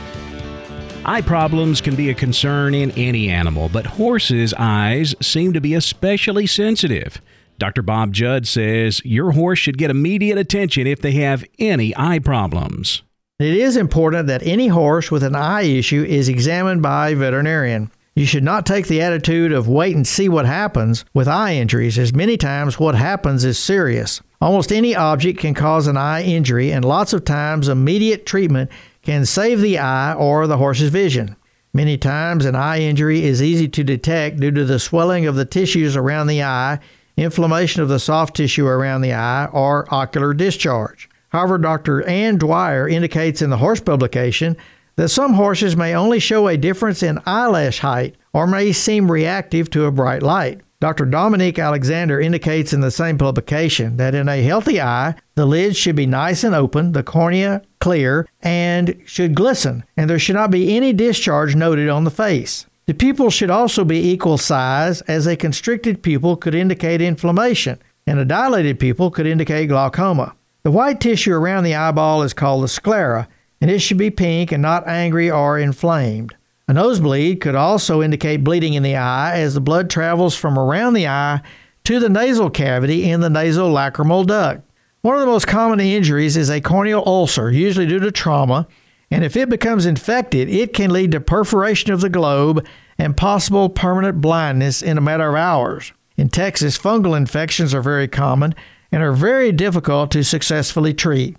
Eye 1.05 1.23
problems 1.23 1.81
can 1.81 1.97
be 1.97 2.11
a 2.11 2.15
concern 2.15 2.73
in 2.73 2.93
any 2.93 3.29
animal, 3.29 3.69
but 3.69 3.85
horses' 3.85 4.55
eyes 4.57 5.17
seem 5.21 5.53
to 5.55 5.61
be 5.61 5.75
especially 5.75 6.47
sensitive. 6.47 7.21
Dr. 7.59 7.83
Bob 7.83 8.13
Judd 8.13 8.47
says 8.47 9.03
your 9.05 9.33
horse 9.33 9.59
should 9.59 9.77
get 9.77 9.91
immediate 9.91 10.39
attention 10.39 10.87
if 10.87 11.01
they 11.01 11.13
have 11.13 11.45
any 11.59 11.93
eye 11.97 12.21
problems. 12.21 13.03
It 13.41 13.55
is 13.55 13.77
important 13.77 14.29
that 14.29 14.47
any 14.47 14.69
horse 14.69 15.11
with 15.11 15.25
an 15.25 15.35
eye 15.35 15.63
issue 15.63 16.05
is 16.05 16.29
examined 16.29 16.83
by 16.83 17.09
a 17.09 17.17
veterinarian. 17.17 17.91
You 18.19 18.27
should 18.27 18.43
not 18.43 18.67
take 18.67 18.89
the 18.89 19.01
attitude 19.01 19.53
of 19.53 19.69
wait 19.69 19.95
and 19.95 20.05
see 20.05 20.29
what 20.29 20.45
happens 20.45 21.05
with 21.15 21.29
eye 21.29 21.55
injuries, 21.55 22.01
as 22.01 22.13
many 22.13 22.37
times 22.37 22.77
what 22.77 22.97
happens 22.97 23.45
is 23.45 23.61
serious. 23.61 24.21
Almost 24.41 24.73
any 24.73 24.97
object 24.97 25.39
can 25.39 25.55
cause 25.55 25.87
an 25.87 25.97
eye 25.97 26.25
injury, 26.25 26.73
and 26.73 26.85
lots 26.85 27.13
of 27.13 27.25
times 27.25 27.69
immediate 27.69 28.27
treatment 28.27 28.73
can 29.03 29.25
save 29.25 29.61
the 29.61 29.79
eye 29.79 30.15
or 30.15 30.49
the 30.49 30.57
horse's 30.57 30.91
vision. 30.91 31.37
Many 31.73 31.97
times, 31.97 32.45
an 32.45 32.57
eye 32.57 32.81
injury 32.81 33.25
is 33.25 33.41
easy 33.41 33.69
to 33.69 33.85
detect 33.85 34.41
due 34.41 34.51
to 34.51 34.65
the 34.65 34.81
swelling 34.81 35.27
of 35.27 35.37
the 35.37 35.45
tissues 35.45 35.95
around 35.95 36.27
the 36.27 36.43
eye, 36.43 36.81
inflammation 37.17 37.83
of 37.83 37.89
the 37.89 38.01
soft 38.01 38.35
tissue 38.35 38.67
around 38.67 39.03
the 39.03 39.15
eye, 39.15 39.47
or 39.53 39.87
ocular 39.95 40.35
discharge. 40.35 41.09
However, 41.29 41.57
Dr. 41.57 42.03
Ann 42.03 42.37
Dwyer 42.37 42.89
indicates 42.89 43.43
in 43.43 43.51
the 43.51 43.59
horse 43.59 43.81
publication 43.81 44.57
that 44.99 45.09
some 45.11 45.35
horses 45.35 45.77
may 45.77 45.95
only 45.95 46.19
show 46.19 46.49
a 46.49 46.57
difference 46.57 47.05
in 47.05 47.23
eyelash 47.25 47.79
height 47.79 48.17
or 48.33 48.49
may 48.49 48.73
seem 48.73 49.09
reactive 49.09 49.71
to 49.71 49.85
a 49.85 49.93
bright 49.93 50.25
light. 50.25 50.61
Dr. 50.81 51.05
Dominique 51.05 51.61
Alexander 51.61 52.21
indicates 52.21 52.73
in 52.73 52.81
the 52.81 52.91
same 52.91 53.17
publication 53.17 53.97
that 53.99 54.17
in 54.17 54.29
a 54.29 54.43
healthy 54.43 54.81
eye, 54.81 55.15
the 55.37 55.47
lids 55.47 55.77
should 55.77 55.95
be 55.95 56.07
nice 56.07 56.43
and 56.43 56.53
open, 56.53 56.91
the 56.93 57.05
cornea 57.05 57.63
clear, 57.79 58.27
and 58.43 59.01
should 59.05 59.37
glisten, 59.37 59.85
and 59.97 60.11
there 60.11 60.19
should 60.19 60.35
not 60.35 60.51
be 60.51 60.77
any 60.77 60.93
discharge 60.93 61.55
noted 61.55 61.89
on 61.89 62.03
the 62.03 62.11
face. 62.11 62.67
The 62.87 62.95
pupil 62.95 63.31
should 63.31 63.51
also 63.51 63.85
be 63.85 64.11
equal 64.11 64.37
size, 64.37 65.01
as 65.03 65.29
a 65.29 65.37
constricted 65.37 66.03
pupil 66.03 66.37
could 66.37 66.57
indicate 66.57 67.01
inflammation, 67.01 67.81
and 68.05 68.19
a 68.19 68.25
dilated 68.25 68.81
pupil 68.81 69.13
could 69.13 69.27
indicate 69.27 69.69
glaucoma. 69.69 70.35
The 70.65 70.73
white 70.73 71.01
tissue 71.01 71.35
around 71.35 71.63
the 71.63 71.77
eyeball 71.77 72.25
is 72.25 72.35
called 72.35 72.65
the 72.65 72.69
sclera, 72.69 73.29
and 73.61 73.71
it 73.71 73.81
should 73.81 73.99
be 73.99 74.11
pink 74.11 74.53
and 74.53 74.63
not 74.63 74.87
angry 74.87 75.31
or 75.31 75.59
inflamed. 75.59 76.35
A 76.69 76.73
nosebleed 76.75 77.41
could 77.41 77.55
also 77.55 78.03
indicate 78.03 78.45
bleeding 78.45 78.75
in 78.75 78.83
the 78.83 78.97
eye 78.97 79.39
as 79.39 79.55
the 79.55 79.61
blood 79.61 79.89
travels 79.89 80.37
from 80.37 80.59
around 80.59 80.93
the 80.93 81.09
eye 81.09 81.41
to 81.85 81.99
the 81.99 82.11
nasal 82.11 82.51
cavity 82.51 83.11
in 83.11 83.21
the 83.21 83.31
nasal 83.31 83.71
nasolacrimal 83.71 84.27
duct. 84.27 84.61
One 85.01 85.15
of 85.15 85.21
the 85.21 85.27
most 85.27 85.47
common 85.47 85.81
injuries 85.81 86.37
is 86.37 86.51
a 86.51 86.61
corneal 86.61 87.03
ulcer, 87.07 87.51
usually 87.51 87.87
due 87.87 88.01
to 88.01 88.13
trauma, 88.13 88.67
and 89.11 89.25
if 89.25 89.37
it 89.37 89.49
becomes 89.49 89.87
infected, 89.87 90.51
it 90.51 90.75
can 90.75 90.91
lead 90.91 91.13
to 91.13 91.21
perforation 91.21 91.93
of 91.93 92.03
the 92.03 92.11
globe 92.11 92.67
and 92.99 93.17
possible 93.17 93.71
permanent 93.71 94.21
blindness 94.21 94.83
in 94.83 94.99
a 94.99 95.01
matter 95.01 95.31
of 95.31 95.37
hours. 95.37 95.93
In 96.17 96.29
Texas, 96.29 96.77
fungal 96.77 97.17
infections 97.17 97.73
are 97.73 97.81
very 97.81 98.09
common 98.09 98.55
and 98.93 99.03
are 99.03 99.13
very 99.13 99.53
difficult 99.53 100.11
to 100.11 100.25
successfully 100.25 100.93
treat. 100.93 101.37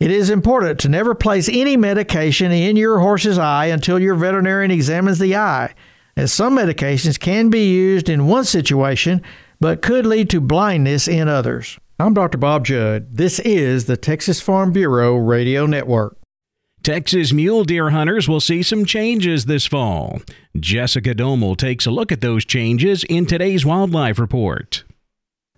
It 0.00 0.10
is 0.10 0.30
important 0.30 0.80
to 0.80 0.88
never 0.88 1.14
place 1.14 1.46
any 1.52 1.76
medication 1.76 2.52
in 2.52 2.74
your 2.76 3.00
horse's 3.00 3.36
eye 3.36 3.66
until 3.66 4.00
your 4.00 4.14
veterinarian 4.14 4.70
examines 4.70 5.18
the 5.18 5.36
eye, 5.36 5.74
as 6.16 6.32
some 6.32 6.56
medications 6.56 7.20
can 7.20 7.50
be 7.50 7.68
used 7.68 8.08
in 8.08 8.26
one 8.26 8.44
situation 8.44 9.20
but 9.60 9.82
could 9.82 10.06
lead 10.06 10.30
to 10.30 10.40
blindness 10.40 11.06
in 11.06 11.28
others. 11.28 11.78
I'm 11.98 12.14
Dr. 12.14 12.38
Bob 12.38 12.64
Judd. 12.64 13.14
This 13.14 13.40
is 13.40 13.84
the 13.84 13.98
Texas 13.98 14.40
Farm 14.40 14.72
Bureau 14.72 15.16
Radio 15.16 15.66
Network. 15.66 16.16
Texas 16.82 17.30
mule 17.30 17.64
deer 17.64 17.90
hunters 17.90 18.26
will 18.26 18.40
see 18.40 18.62
some 18.62 18.86
changes 18.86 19.44
this 19.44 19.66
fall. 19.66 20.22
Jessica 20.58 21.14
Domel 21.14 21.58
takes 21.58 21.84
a 21.84 21.90
look 21.90 22.10
at 22.10 22.22
those 22.22 22.46
changes 22.46 23.04
in 23.04 23.26
today's 23.26 23.66
Wildlife 23.66 24.18
Report. 24.18 24.82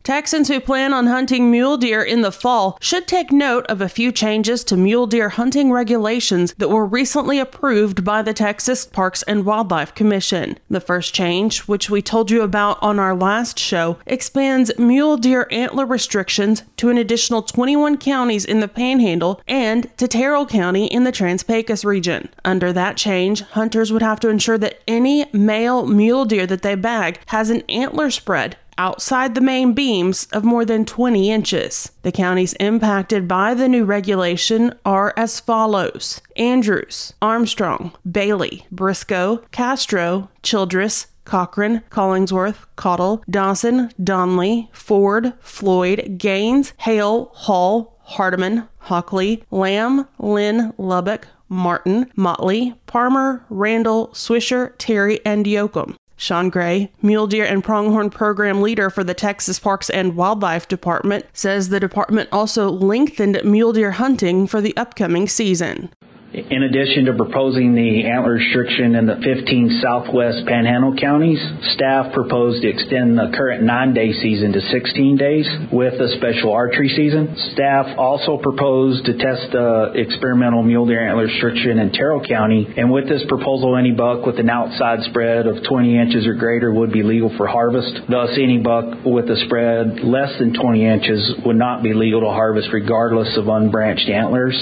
Texans 0.04 0.48
who 0.48 0.58
plan 0.58 0.92
on 0.92 1.06
hunting 1.06 1.48
mule 1.48 1.76
deer 1.76 2.02
in 2.02 2.22
the 2.22 2.32
fall 2.32 2.76
should 2.80 3.06
take 3.06 3.30
note 3.30 3.64
of 3.66 3.80
a 3.80 3.88
few 3.88 4.10
changes 4.10 4.64
to 4.64 4.76
mule 4.76 5.06
deer 5.06 5.28
hunting 5.28 5.70
regulations 5.70 6.54
that 6.58 6.70
were 6.70 6.84
recently 6.84 7.38
approved 7.38 8.04
by 8.04 8.20
the 8.20 8.34
Texas 8.34 8.84
Parks 8.84 9.22
and 9.24 9.44
Wildlife 9.44 9.94
Commission. 9.94 10.58
The 10.68 10.80
first 10.80 11.14
change, 11.14 11.60
which 11.68 11.88
we 11.88 12.02
told 12.02 12.32
you 12.32 12.42
about 12.42 12.82
on 12.82 12.98
our 12.98 13.14
last 13.14 13.60
show, 13.60 13.98
expands 14.04 14.76
mule 14.76 15.16
deer 15.16 15.46
antler 15.52 15.86
restrictions 15.86 16.64
to 16.78 16.88
an 16.88 16.98
additional 16.98 17.42
21 17.42 17.96
counties 17.98 18.44
in 18.44 18.58
the 18.58 18.66
Panhandle 18.66 19.40
and 19.46 19.96
to 19.98 20.08
Terrell 20.08 20.46
County 20.46 20.86
in 20.86 21.04
the 21.04 21.12
Trans 21.12 21.44
Pecos 21.44 21.84
region. 21.84 22.28
Under 22.44 22.72
that 22.72 22.96
change, 22.96 23.42
hunters 23.42 23.92
would 23.92 24.02
have 24.02 24.18
to 24.18 24.28
ensure 24.28 24.58
that 24.58 24.80
any 24.88 25.26
male 25.32 25.86
mule 25.86 26.24
deer 26.24 26.44
that 26.48 26.62
they 26.62 26.74
bag 26.74 27.20
has 27.26 27.50
an 27.50 27.62
antler 27.68 28.10
spread 28.10 28.56
outside 28.82 29.36
the 29.36 29.40
main 29.40 29.72
beams 29.74 30.26
of 30.32 30.42
more 30.42 30.64
than 30.64 30.84
20 30.84 31.30
inches. 31.30 31.92
The 32.02 32.10
counties 32.10 32.54
impacted 32.54 33.28
by 33.28 33.54
the 33.54 33.68
new 33.68 33.84
regulation 33.84 34.74
are 34.84 35.14
as 35.16 35.38
follows 35.38 36.20
Andrews, 36.34 37.14
Armstrong, 37.22 37.92
Bailey, 38.10 38.66
Briscoe, 38.72 39.44
Castro, 39.52 40.28
Childress, 40.42 41.06
Cochran, 41.24 41.82
Collingsworth, 41.90 42.66
Cottle, 42.74 43.22
Dawson, 43.30 43.92
Donley, 44.02 44.68
Ford, 44.72 45.32
Floyd, 45.38 46.18
Gaines, 46.18 46.72
Hale, 46.78 47.30
Hall, 47.34 48.00
Hardeman, 48.16 48.66
Hockley, 48.78 49.44
Lamb, 49.52 50.08
Lynn, 50.18 50.72
Lubbock, 50.76 51.28
Martin, 51.48 52.10
Motley, 52.16 52.74
Parmer, 52.88 53.44
Randall, 53.48 54.08
Swisher, 54.08 54.72
Terry, 54.78 55.24
and 55.24 55.46
Yoakum. 55.46 55.94
Shawn 56.22 56.50
Gray, 56.50 56.92
mule 57.02 57.26
deer 57.26 57.44
and 57.44 57.64
pronghorn 57.64 58.08
program 58.08 58.62
leader 58.62 58.90
for 58.90 59.02
the 59.02 59.12
Texas 59.12 59.58
Parks 59.58 59.90
and 59.90 60.14
Wildlife 60.14 60.68
Department, 60.68 61.26
says 61.32 61.68
the 61.68 61.80
department 61.80 62.28
also 62.30 62.70
lengthened 62.70 63.40
mule 63.42 63.72
deer 63.72 63.90
hunting 63.90 64.46
for 64.46 64.60
the 64.60 64.76
upcoming 64.76 65.26
season. 65.26 65.92
In 66.32 66.62
addition 66.62 67.04
to 67.06 67.12
proposing 67.12 67.74
the 67.74 68.08
antler 68.08 68.40
restriction 68.40 68.94
in 68.94 69.04
the 69.04 69.16
15 69.16 69.80
southwest 69.82 70.46
panhandle 70.46 70.96
counties, 70.96 71.38
staff 71.74 72.14
proposed 72.14 72.62
to 72.62 72.68
extend 72.68 73.18
the 73.18 73.36
current 73.36 73.62
nine 73.64 73.92
day 73.92 74.14
season 74.14 74.52
to 74.52 74.60
16 74.62 75.18
days 75.18 75.46
with 75.70 75.92
a 76.00 76.16
special 76.16 76.54
archery 76.54 76.88
season. 76.88 77.36
Staff 77.52 77.98
also 77.98 78.38
proposed 78.38 79.04
to 79.04 79.12
test 79.12 79.52
the 79.52 79.92
experimental 79.94 80.62
mule 80.62 80.86
deer 80.86 81.06
antler 81.06 81.26
restriction 81.26 81.78
in 81.78 81.92
Terrell 81.92 82.24
County, 82.24 82.66
and 82.78 82.90
with 82.90 83.10
this 83.10 83.22
proposal, 83.28 83.76
any 83.76 83.92
buck 83.92 84.24
with 84.24 84.38
an 84.38 84.48
outside 84.48 85.04
spread 85.10 85.46
of 85.46 85.62
20 85.68 85.98
inches 85.98 86.26
or 86.26 86.32
greater 86.32 86.72
would 86.72 86.92
be 86.92 87.02
legal 87.02 87.28
for 87.36 87.46
harvest. 87.46 88.08
Thus, 88.08 88.30
any 88.40 88.56
buck 88.56 89.04
with 89.04 89.28
a 89.28 89.36
spread 89.44 90.00
less 90.00 90.38
than 90.38 90.54
20 90.54 90.82
inches 90.82 91.32
would 91.44 91.56
not 91.56 91.82
be 91.82 91.92
legal 91.92 92.22
to 92.22 92.28
harvest 92.28 92.68
regardless 92.72 93.36
of 93.36 93.48
unbranched 93.48 94.08
antlers. 94.08 94.56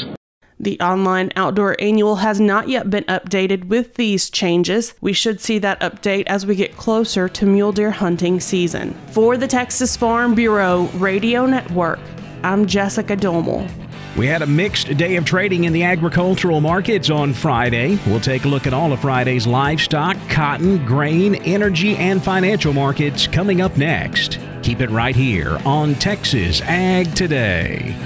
The 0.62 0.78
online 0.78 1.30
outdoor 1.36 1.74
annual 1.80 2.16
has 2.16 2.38
not 2.38 2.68
yet 2.68 2.90
been 2.90 3.04
updated 3.04 3.68
with 3.68 3.94
these 3.94 4.28
changes. 4.28 4.92
We 5.00 5.14
should 5.14 5.40
see 5.40 5.58
that 5.60 5.80
update 5.80 6.24
as 6.26 6.44
we 6.44 6.54
get 6.54 6.76
closer 6.76 7.30
to 7.30 7.46
mule 7.46 7.72
deer 7.72 7.90
hunting 7.90 8.40
season. 8.40 8.94
For 9.12 9.38
the 9.38 9.46
Texas 9.46 9.96
Farm 9.96 10.34
Bureau 10.34 10.82
Radio 10.96 11.46
Network, 11.46 11.98
I'm 12.42 12.66
Jessica 12.66 13.16
Domel. 13.16 13.70
We 14.18 14.26
had 14.26 14.42
a 14.42 14.46
mixed 14.46 14.94
day 14.98 15.16
of 15.16 15.24
trading 15.24 15.64
in 15.64 15.72
the 15.72 15.84
agricultural 15.84 16.60
markets 16.60 17.08
on 17.08 17.32
Friday. 17.32 17.98
We'll 18.06 18.20
take 18.20 18.44
a 18.44 18.48
look 18.48 18.66
at 18.66 18.74
all 18.74 18.92
of 18.92 19.00
Friday's 19.00 19.46
livestock, 19.46 20.18
cotton, 20.28 20.84
grain, 20.84 21.36
energy, 21.36 21.96
and 21.96 22.22
financial 22.22 22.74
markets 22.74 23.26
coming 23.26 23.62
up 23.62 23.78
next. 23.78 24.38
Keep 24.62 24.82
it 24.82 24.90
right 24.90 25.16
here 25.16 25.58
on 25.64 25.94
Texas 25.94 26.60
Ag 26.60 27.14
Today. 27.14 27.96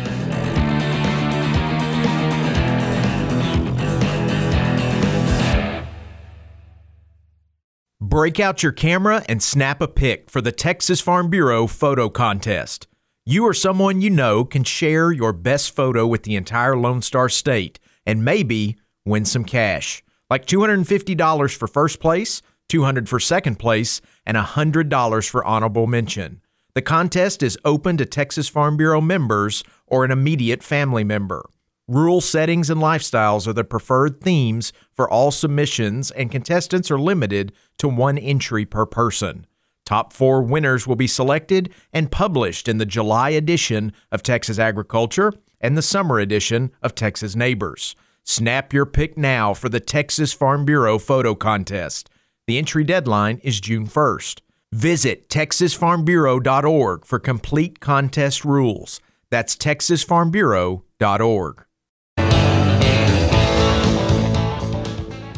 Break 8.15 8.39
out 8.39 8.63
your 8.63 8.71
camera 8.71 9.25
and 9.29 9.43
snap 9.43 9.81
a 9.81 9.89
pic 9.89 10.31
for 10.31 10.41
the 10.41 10.53
Texas 10.53 11.01
Farm 11.01 11.31
Bureau 11.31 11.67
photo 11.67 12.09
contest. 12.09 12.87
You 13.27 13.45
or 13.45 13.53
someone 13.53 14.01
you 14.01 14.09
know 14.09 14.45
can 14.45 14.63
share 14.63 15.11
your 15.11 15.33
best 15.33 15.75
photo 15.75 16.07
with 16.07 16.23
the 16.23 16.37
entire 16.37 16.77
Lone 16.77 17.03
Star 17.03 17.29
State 17.29 17.81
and 18.07 18.25
maybe 18.25 18.79
win 19.05 19.25
some 19.25 19.45
cash. 19.45 20.05
Like 20.31 20.47
$250 20.47 21.57
for 21.57 21.67
first 21.67 21.99
place, 21.99 22.41
$200 22.69 23.09
for 23.09 23.19
second 23.19 23.59
place, 23.59 24.01
and 24.25 24.37
$100 24.37 25.29
for 25.29 25.45
honorable 25.45 25.89
mention. 25.89 26.41
The 26.77 26.83
contest 26.83 27.43
is 27.43 27.59
open 27.65 27.97
to 27.97 28.07
Texas 28.07 28.49
Farm 28.49 28.77
Bureau 28.77 29.01
members 29.01 29.65
or 29.89 30.05
an 30.05 30.13
immediate 30.13 30.63
family 30.63 31.03
member. 31.03 31.45
Rural 31.87 32.23
settings 32.23 32.71
and 32.71 32.81
lifestyles 32.81 33.47
are 33.47 33.53
the 33.53 33.63
preferred 33.63 34.23
themes 34.23 34.73
for 34.95 35.11
all 35.11 35.31
submissions, 35.31 36.11
and 36.13 36.31
contestants 36.31 36.91
are 36.91 36.99
limited 36.99 37.53
to 37.79 37.89
one 37.89 38.19
entry 38.19 38.65
per 38.65 38.87
person. 38.87 39.47
Top 39.85 40.13
four 40.13 40.43
winners 40.43 40.87
will 40.87 40.97
be 40.97 41.07
selected 41.07 41.73
and 41.93 42.11
published 42.11 42.69
in 42.69 42.79
the 42.79 42.87
July 42.87 43.29
edition 43.31 43.93
of 44.11 44.23
Texas 44.23 44.59
Agriculture 44.59 45.33
and 45.61 45.77
the 45.77 45.83
summer 45.83 46.19
edition 46.19 46.71
of 46.83 46.95
Texas 46.95 47.37
Neighbors. 47.37 47.95
Snap 48.23 48.73
your 48.73 48.87
pic 48.87 49.19
now 49.19 49.53
for 49.53 49.69
the 49.69 49.81
Texas 49.81 50.33
Farm 50.33 50.65
Bureau 50.65 50.99
photo 50.99 51.35
contest. 51.35 52.09
The 52.47 52.57
entry 52.57 52.85
deadline 52.85 53.41
is 53.43 53.61
June 53.61 53.87
1st. 53.87 54.41
Visit 54.73 55.29
texasfarmbureau.org 55.29 57.05
for 57.05 57.19
complete 57.19 57.81
contest 57.81 58.43
rules. 58.45 59.01
That's 59.31 59.57
texasfarmbureau.org. 59.57 61.65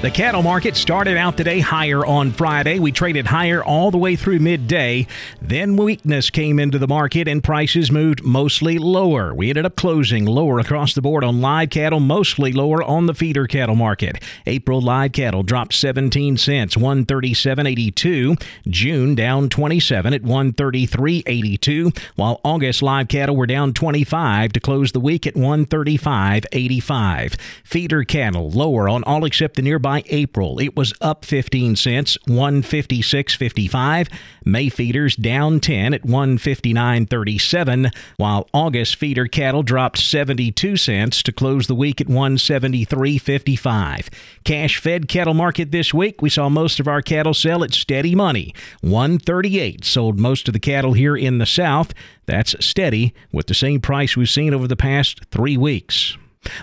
The 0.00 0.10
cattle 0.10 0.42
market 0.42 0.76
started 0.76 1.18
out 1.18 1.36
today 1.36 1.60
higher 1.60 2.06
on 2.06 2.32
Friday. 2.32 2.78
We 2.78 2.90
traded 2.90 3.26
higher 3.26 3.62
all 3.62 3.90
the 3.90 3.98
way 3.98 4.16
through 4.16 4.38
midday. 4.38 5.06
Then 5.42 5.76
weakness 5.76 6.30
came 6.30 6.58
into 6.58 6.78
the 6.78 6.88
market 6.88 7.28
and 7.28 7.44
prices 7.44 7.92
moved 7.92 8.24
mostly 8.24 8.78
lower. 8.78 9.34
We 9.34 9.50
ended 9.50 9.66
up 9.66 9.76
closing 9.76 10.24
lower 10.24 10.58
across 10.58 10.94
the 10.94 11.02
board 11.02 11.22
on 11.22 11.42
live 11.42 11.68
cattle, 11.68 12.00
mostly 12.00 12.50
lower 12.50 12.82
on 12.82 13.04
the 13.04 13.12
feeder 13.12 13.46
cattle 13.46 13.74
market. 13.74 14.24
April 14.46 14.80
live 14.80 15.12
cattle 15.12 15.42
dropped 15.42 15.74
17 15.74 16.38
cents, 16.38 16.76
137.82. 16.76 18.42
June 18.68 19.14
down 19.14 19.50
27 19.50 20.14
at 20.14 20.22
133.82, 20.22 21.98
while 22.16 22.40
August 22.42 22.80
live 22.80 23.08
cattle 23.08 23.36
were 23.36 23.44
down 23.44 23.74
25 23.74 24.54
to 24.54 24.60
close 24.60 24.92
the 24.92 25.00
week 25.00 25.26
at 25.26 25.34
135.85. 25.34 27.38
Feeder 27.64 28.04
cattle 28.04 28.48
lower 28.48 28.88
on 28.88 29.04
all 29.04 29.26
except 29.26 29.56
the 29.56 29.62
nearby 29.62 29.89
by 29.90 30.04
April, 30.10 30.60
it 30.60 30.76
was 30.76 30.94
up 31.00 31.24
15 31.24 31.74
cents, 31.74 32.16
156.55. 32.28 34.08
May 34.44 34.68
feeders 34.68 35.16
down 35.16 35.58
10 35.58 35.94
at 35.94 36.02
159.37, 36.02 37.92
while 38.16 38.48
August 38.54 38.94
feeder 38.94 39.26
cattle 39.26 39.64
dropped 39.64 39.98
72 39.98 40.76
cents 40.76 41.24
to 41.24 41.32
close 41.32 41.66
the 41.66 41.74
week 41.74 42.00
at 42.00 42.06
173.55. 42.06 44.08
Cash 44.44 44.78
fed 44.78 45.08
cattle 45.08 45.34
market 45.34 45.72
this 45.72 45.92
week, 45.92 46.22
we 46.22 46.30
saw 46.30 46.48
most 46.48 46.78
of 46.78 46.86
our 46.86 47.02
cattle 47.02 47.34
sell 47.34 47.64
at 47.64 47.74
steady 47.74 48.14
money. 48.14 48.54
138 48.82 49.84
sold 49.84 50.20
most 50.20 50.46
of 50.46 50.52
the 50.52 50.60
cattle 50.60 50.92
here 50.92 51.16
in 51.16 51.38
the 51.38 51.46
south. 51.46 51.92
That's 52.26 52.54
steady 52.64 53.12
with 53.32 53.48
the 53.48 53.54
same 53.54 53.80
price 53.80 54.16
we've 54.16 54.30
seen 54.30 54.54
over 54.54 54.68
the 54.68 54.76
past 54.76 55.24
three 55.32 55.56
weeks. 55.56 56.16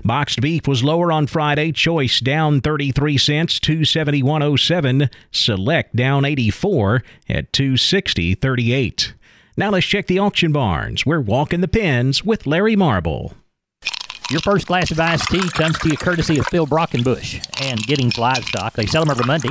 Boxed 0.04 0.42
beef 0.42 0.68
was 0.68 0.84
lower 0.84 1.12
on 1.12 1.28
Friday. 1.28 1.72
Choice 1.72 2.20
down 2.20 2.62
33 2.62 3.18
cents, 3.18 3.60
271.07. 3.60 5.12
Select 5.32 5.96
down 5.96 6.26
84 6.26 7.04
at 7.30 7.52
260.38. 7.52 9.14
Now 9.56 9.72
let's 9.72 9.86
check 9.86 10.08
the 10.08 10.20
auction 10.20 10.52
barns. 10.52 11.06
We're 11.06 11.20
walking 11.20 11.62
the 11.62 11.68
pens 11.68 12.24
with 12.24 12.46
Larry 12.46 12.76
Marble. 12.76 13.34
Your 14.30 14.42
first 14.42 14.68
glass 14.68 14.92
of 14.92 15.00
iced 15.00 15.30
tea 15.30 15.50
comes 15.50 15.80
to 15.80 15.90
you 15.90 15.98
courtesy 15.98 16.38
of 16.38 16.46
Phil 16.48 16.68
Brockenbush 16.68 17.62
and 17.62 17.82
Giddings 17.88 18.18
Livestock. 18.18 18.74
They 18.74 18.86
sell 18.86 19.04
them 19.04 19.12
every 19.12 19.26
Monday. 19.26 19.50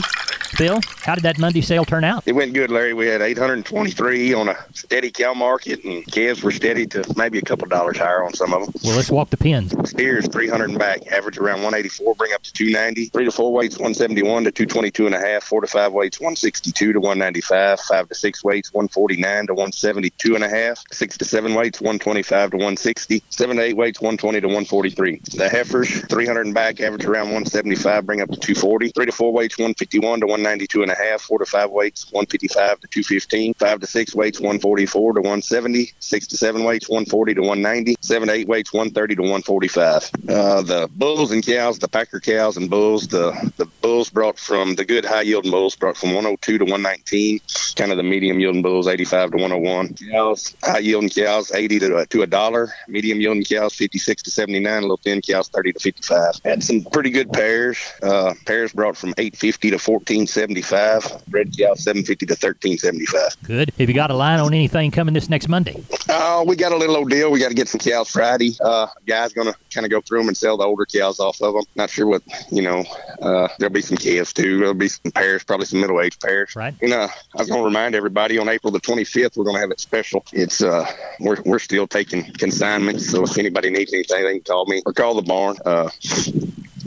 Bill, 0.58 0.80
how 1.02 1.14
did 1.14 1.24
that 1.24 1.38
Monday 1.38 1.60
sale 1.60 1.84
turn 1.84 2.04
out? 2.04 2.22
It 2.26 2.32
went 2.32 2.54
good, 2.54 2.70
Larry. 2.70 2.94
We 2.94 3.06
had 3.06 3.20
823 3.22 4.34
on 4.34 4.48
a 4.48 4.56
steady 4.72 5.10
cow 5.10 5.34
market, 5.34 5.84
and 5.84 6.04
calves 6.06 6.42
were 6.42 6.50
steady 6.50 6.86
to 6.88 7.04
maybe 7.16 7.38
a 7.38 7.42
couple 7.42 7.68
dollars 7.68 7.98
higher 7.98 8.24
on 8.24 8.34
some 8.34 8.52
of 8.52 8.64
them. 8.64 8.74
Well, 8.82 8.96
let's 8.96 9.10
walk 9.10 9.30
the 9.30 9.36
pins. 9.36 9.74
Steers 9.88 10.26
300 10.28 10.70
and 10.70 10.78
back, 10.78 11.06
average 11.12 11.38
around 11.38 11.62
184, 11.62 12.14
bring 12.14 12.32
up 12.32 12.42
to 12.42 12.52
290. 12.52 13.06
Three 13.06 13.24
to 13.24 13.32
four 13.32 13.52
weights 13.52 13.76
171 13.76 14.44
to 14.44 14.52
222 14.52 15.06
and 15.06 15.14
a 15.14 15.20
half. 15.20 15.44
Four 15.44 15.60
to 15.60 15.66
five 15.66 15.92
weights 15.92 16.20
162 16.20 16.92
to 16.92 17.00
195. 17.00 17.80
Five 17.80 18.08
to 18.08 18.14
six 18.14 18.42
weights 18.44 18.72
149 18.72 19.46
to 19.48 19.54
172 19.54 20.34
and 20.34 20.44
a 20.44 20.48
half. 20.48 20.82
Six 20.92 21.16
to 21.18 21.24
seven 21.24 21.54
weights 21.54 21.80
125 21.80 22.50
to 22.50 22.56
160. 22.56 23.22
Seven 23.30 23.56
to 23.56 23.62
eight 23.62 23.76
weights 23.76 24.00
120 24.00 24.40
to 24.40 24.46
143. 24.46 25.20
The 25.36 25.48
heifers 25.48 26.00
300 26.06 26.46
and 26.46 26.54
back, 26.54 26.80
average 26.80 27.04
around 27.04 27.26
175, 27.26 28.06
bring 28.06 28.20
up 28.20 28.30
to 28.30 28.38
240. 28.38 28.88
Three 28.90 29.06
to 29.06 29.12
four 29.12 29.32
weights 29.32 29.58
151 29.58 30.20
to 30.20 30.26
192 30.36 30.82
and 30.82 30.92
a 30.92 30.94
half. 30.94 31.22
Four 31.22 31.38
to 31.38 31.46
five 31.46 31.70
weights 31.70 32.04
155 32.12 32.80
to 32.80 32.88
215. 32.88 33.54
Five 33.54 33.80
to 33.80 33.86
six 33.86 34.14
weights 34.14 34.38
144 34.38 35.14
to 35.14 35.20
170. 35.20 35.92
Six 35.98 36.26
to 36.28 36.36
seven 36.36 36.64
weights 36.64 36.88
140 36.88 37.34
to 37.34 37.40
190. 37.40 37.96
Seven 38.00 38.28
to 38.28 38.34
eight 38.34 38.48
weights 38.48 38.72
130 38.72 39.16
to 39.16 39.22
145. 39.22 40.10
Uh, 40.28 40.62
the 40.62 40.88
bulls 40.92 41.32
and 41.32 41.44
cows, 41.44 41.78
the 41.78 41.88
packer 41.88 42.20
cows 42.20 42.56
and 42.56 42.68
bulls, 42.68 43.08
the 43.08 43.32
the 43.56 43.66
bulls 43.80 44.10
brought 44.10 44.38
from 44.38 44.74
the 44.74 44.84
good 44.84 45.04
high 45.04 45.22
yielding 45.22 45.50
bulls 45.50 45.76
brought 45.76 45.96
from 45.96 46.10
102 46.10 46.58
to 46.58 46.64
119. 46.64 47.40
Kind 47.76 47.90
of 47.90 47.96
the 47.96 48.02
medium 48.02 48.40
yielding 48.40 48.62
bulls 48.62 48.86
85 48.86 49.32
to 49.32 49.36
101. 49.38 49.94
Cows, 50.10 50.54
high 50.62 50.78
yielding 50.78 51.10
cows 51.10 51.52
80 51.52 51.78
to, 51.80 51.96
uh, 51.96 52.04
to 52.10 52.22
a 52.22 52.26
dollar. 52.26 52.72
Medium 52.88 53.20
yielding 53.20 53.44
cows 53.44 53.74
56 53.74 54.22
to 54.24 54.30
79. 54.30 54.82
Little 54.82 54.96
thin 54.98 55.22
cows 55.22 55.48
30 55.48 55.72
to 55.72 55.80
55. 55.80 56.40
Had 56.44 56.62
some 56.62 56.84
pretty 56.84 57.10
good 57.10 57.32
pairs. 57.32 57.78
Uh, 58.02 58.34
pairs 58.44 58.72
brought 58.72 58.96
from 58.96 59.10
850 59.10 59.70
to 59.70 59.78
1475. 60.26 61.22
Red 61.30 61.56
cows 61.56 61.82
750 61.82 62.26
to 62.26 62.32
1375. 62.32 63.42
Good. 63.42 63.72
Have 63.78 63.88
you 63.88 63.94
got 63.94 64.10
a 64.10 64.14
line 64.14 64.40
on 64.40 64.52
anything 64.52 64.90
coming 64.90 65.14
this 65.14 65.28
next 65.28 65.48
Monday? 65.48 65.82
Uh, 66.08 66.44
we 66.46 66.56
got 66.56 66.72
a 66.72 66.76
little 66.76 66.96
old 66.96 67.10
deal. 67.10 67.30
We 67.30 67.38
got 67.38 67.48
to 67.48 67.54
get 67.54 67.68
some 67.68 67.80
cows 67.80 68.10
Friday. 68.10 68.54
Uh, 68.60 68.86
guy's 69.06 69.32
gonna 69.32 69.54
kind 69.72 69.84
of 69.84 69.90
go 69.90 70.00
through 70.00 70.20
them 70.20 70.28
and 70.28 70.36
sell 70.36 70.56
the 70.56 70.64
older 70.64 70.86
cows 70.86 71.20
off 71.20 71.40
of 71.40 71.54
them. 71.54 71.64
Not 71.74 71.90
sure 71.90 72.06
what 72.06 72.22
you 72.50 72.62
know. 72.62 72.84
Uh, 73.20 73.48
there'll 73.58 73.72
be 73.72 73.82
some 73.82 73.96
calves 73.96 74.32
too. 74.32 74.58
There'll 74.58 74.74
be 74.74 74.88
some 74.88 75.12
pairs, 75.12 75.44
probably 75.44 75.66
some 75.66 75.80
middle 75.80 76.00
aged 76.00 76.20
pairs. 76.20 76.54
Right. 76.56 76.74
You 76.80 76.88
know, 76.88 77.08
I 77.08 77.38
was 77.38 77.48
gonna 77.48 77.64
remind 77.64 77.94
everybody 77.94 78.38
on 78.38 78.48
April 78.48 78.70
the 78.70 78.80
25th 78.80 79.36
we're 79.36 79.44
gonna 79.44 79.60
have 79.60 79.70
it 79.70 79.80
special. 79.80 80.24
It's 80.32 80.62
uh, 80.62 80.86
we're 81.20 81.40
we're 81.44 81.58
still 81.58 81.86
taking 81.86 82.24
consignments, 82.34 83.10
so 83.10 83.24
if 83.24 83.38
anybody 83.38 83.70
needs 83.70 83.92
anything, 83.92 84.24
they 84.24 84.32
can 84.34 84.42
call 84.42 84.66
me 84.66 84.82
or 84.84 84.92
call 84.92 85.14
the 85.14 85.22
barn. 85.22 85.56
Uh, 85.64 85.90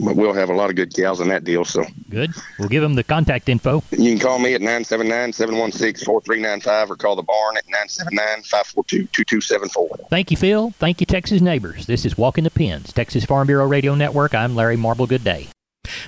but 0.04 0.16
we'll 0.16 0.32
have 0.32 0.50
a 0.50 0.54
lot 0.54 0.70
of 0.70 0.76
good 0.76 0.94
cows 0.94 1.20
in 1.20 1.28
that 1.28 1.44
deal. 1.44 1.64
So 1.64 1.84
Good. 2.08 2.30
We'll 2.58 2.68
give 2.68 2.82
them 2.82 2.94
the 2.94 3.04
contact 3.04 3.48
info. 3.48 3.82
you 3.90 4.10
can 4.10 4.18
call 4.18 4.38
me 4.38 4.54
at 4.54 4.60
979-716-4395 4.60 6.90
or 6.90 6.96
call 6.96 7.16
the 7.16 7.22
barn 7.22 7.56
at 7.56 7.64
979-542-2274. 7.66 10.08
Thank 10.08 10.30
you, 10.30 10.36
Phil. 10.36 10.70
Thank 10.78 11.00
you, 11.00 11.06
Texas 11.06 11.40
neighbors. 11.40 11.86
This 11.86 12.04
is 12.04 12.18
Walking 12.18 12.44
the 12.44 12.50
Pens, 12.50 12.92
Texas 12.92 13.24
Farm 13.24 13.46
Bureau 13.46 13.66
Radio 13.66 13.94
Network. 13.94 14.34
I'm 14.34 14.54
Larry 14.54 14.76
Marble. 14.76 15.06
Good 15.06 15.24
day. 15.24 15.48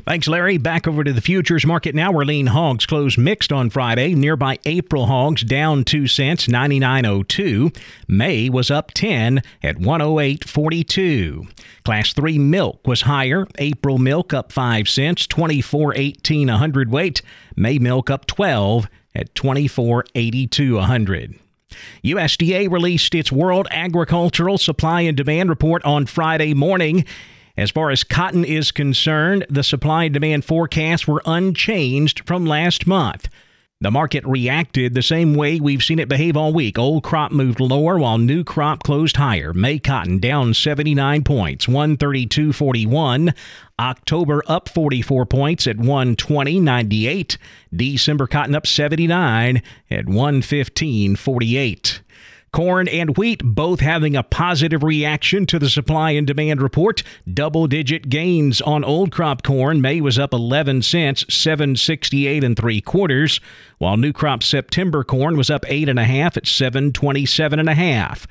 Thanks, 0.06 0.28
Larry. 0.28 0.58
Back 0.58 0.86
over 0.86 1.04
to 1.04 1.12
the 1.12 1.20
futures 1.20 1.66
market 1.66 1.94
now, 1.94 2.12
where 2.12 2.24
lean 2.24 2.48
hogs 2.48 2.86
closed 2.86 3.18
mixed 3.18 3.52
on 3.52 3.70
Friday. 3.70 4.14
Nearby 4.14 4.58
April 4.64 5.06
hogs 5.06 5.42
down 5.42 5.84
2 5.84 6.06
cents, 6.06 6.46
99.02. 6.46 7.76
May 8.08 8.48
was 8.48 8.70
up 8.70 8.92
10 8.92 9.42
at 9.62 9.76
108.42. 9.76 11.50
Class 11.84 12.12
3 12.12 12.38
milk 12.38 12.86
was 12.86 13.02
higher. 13.02 13.46
April 13.58 13.98
milk 13.98 14.32
up 14.32 14.52
5 14.52 14.88
cents, 14.88 15.26
24.18 15.26 16.52
a 16.52 16.56
hundredweight. 16.58 17.22
May 17.56 17.78
milk 17.78 18.10
up 18.10 18.26
12 18.26 18.88
at 19.14 19.34
24.82 19.34 20.78
a 20.78 20.82
hundred. 20.82 21.38
USDA 22.04 22.70
released 22.70 23.14
its 23.14 23.32
World 23.32 23.66
Agricultural 23.70 24.58
Supply 24.58 25.02
and 25.02 25.16
Demand 25.16 25.48
Report 25.48 25.82
on 25.84 26.06
Friday 26.06 26.54
morning. 26.54 27.04
As 27.56 27.70
far 27.70 27.90
as 27.90 28.04
cotton 28.04 28.44
is 28.44 28.72
concerned, 28.72 29.46
the 29.50 29.62
supply 29.62 30.04
and 30.04 30.14
demand 30.14 30.44
forecasts 30.44 31.06
were 31.06 31.22
unchanged 31.26 32.26
from 32.26 32.46
last 32.46 32.86
month. 32.86 33.28
The 33.82 33.90
market 33.90 34.24
reacted 34.24 34.94
the 34.94 35.02
same 35.02 35.34
way 35.34 35.58
we've 35.58 35.82
seen 35.82 35.98
it 35.98 36.08
behave 36.08 36.36
all 36.36 36.52
week. 36.52 36.78
Old 36.78 37.02
crop 37.02 37.32
moved 37.32 37.58
lower 37.58 37.98
while 37.98 38.16
new 38.16 38.44
crop 38.44 38.84
closed 38.84 39.16
higher. 39.16 39.52
May 39.52 39.80
cotton 39.80 40.20
down 40.20 40.54
79 40.54 41.24
points, 41.24 41.66
132.41. 41.66 43.34
October 43.80 44.44
up 44.46 44.68
44 44.68 45.26
points 45.26 45.66
at 45.66 45.78
120.98. 45.78 47.36
December 47.74 48.28
cotton 48.28 48.54
up 48.54 48.68
79 48.68 49.60
at 49.90 50.04
115.48. 50.04 52.00
Corn 52.52 52.86
and 52.86 53.16
wheat 53.16 53.42
both 53.42 53.80
having 53.80 54.14
a 54.14 54.22
positive 54.22 54.82
reaction 54.82 55.46
to 55.46 55.58
the 55.58 55.70
supply 55.70 56.10
and 56.10 56.26
demand 56.26 56.60
report. 56.60 57.02
Double 57.32 57.66
digit 57.66 58.10
gains 58.10 58.60
on 58.60 58.84
old 58.84 59.10
crop 59.10 59.42
corn. 59.42 59.80
May 59.80 60.02
was 60.02 60.18
up 60.18 60.34
11 60.34 60.82
cents, 60.82 61.24
768 61.32 62.44
and 62.44 62.54
three 62.54 62.82
quarters, 62.82 63.40
while 63.78 63.96
new 63.96 64.12
crop 64.12 64.42
September 64.42 65.02
corn 65.02 65.38
was 65.38 65.48
up 65.48 65.64
eight 65.66 65.88
and 65.88 65.98
a 65.98 66.04
half 66.04 66.36
at 66.36 66.46
727 66.46 67.58
and 67.58 67.70
a 67.70 67.74
half. 67.74 68.26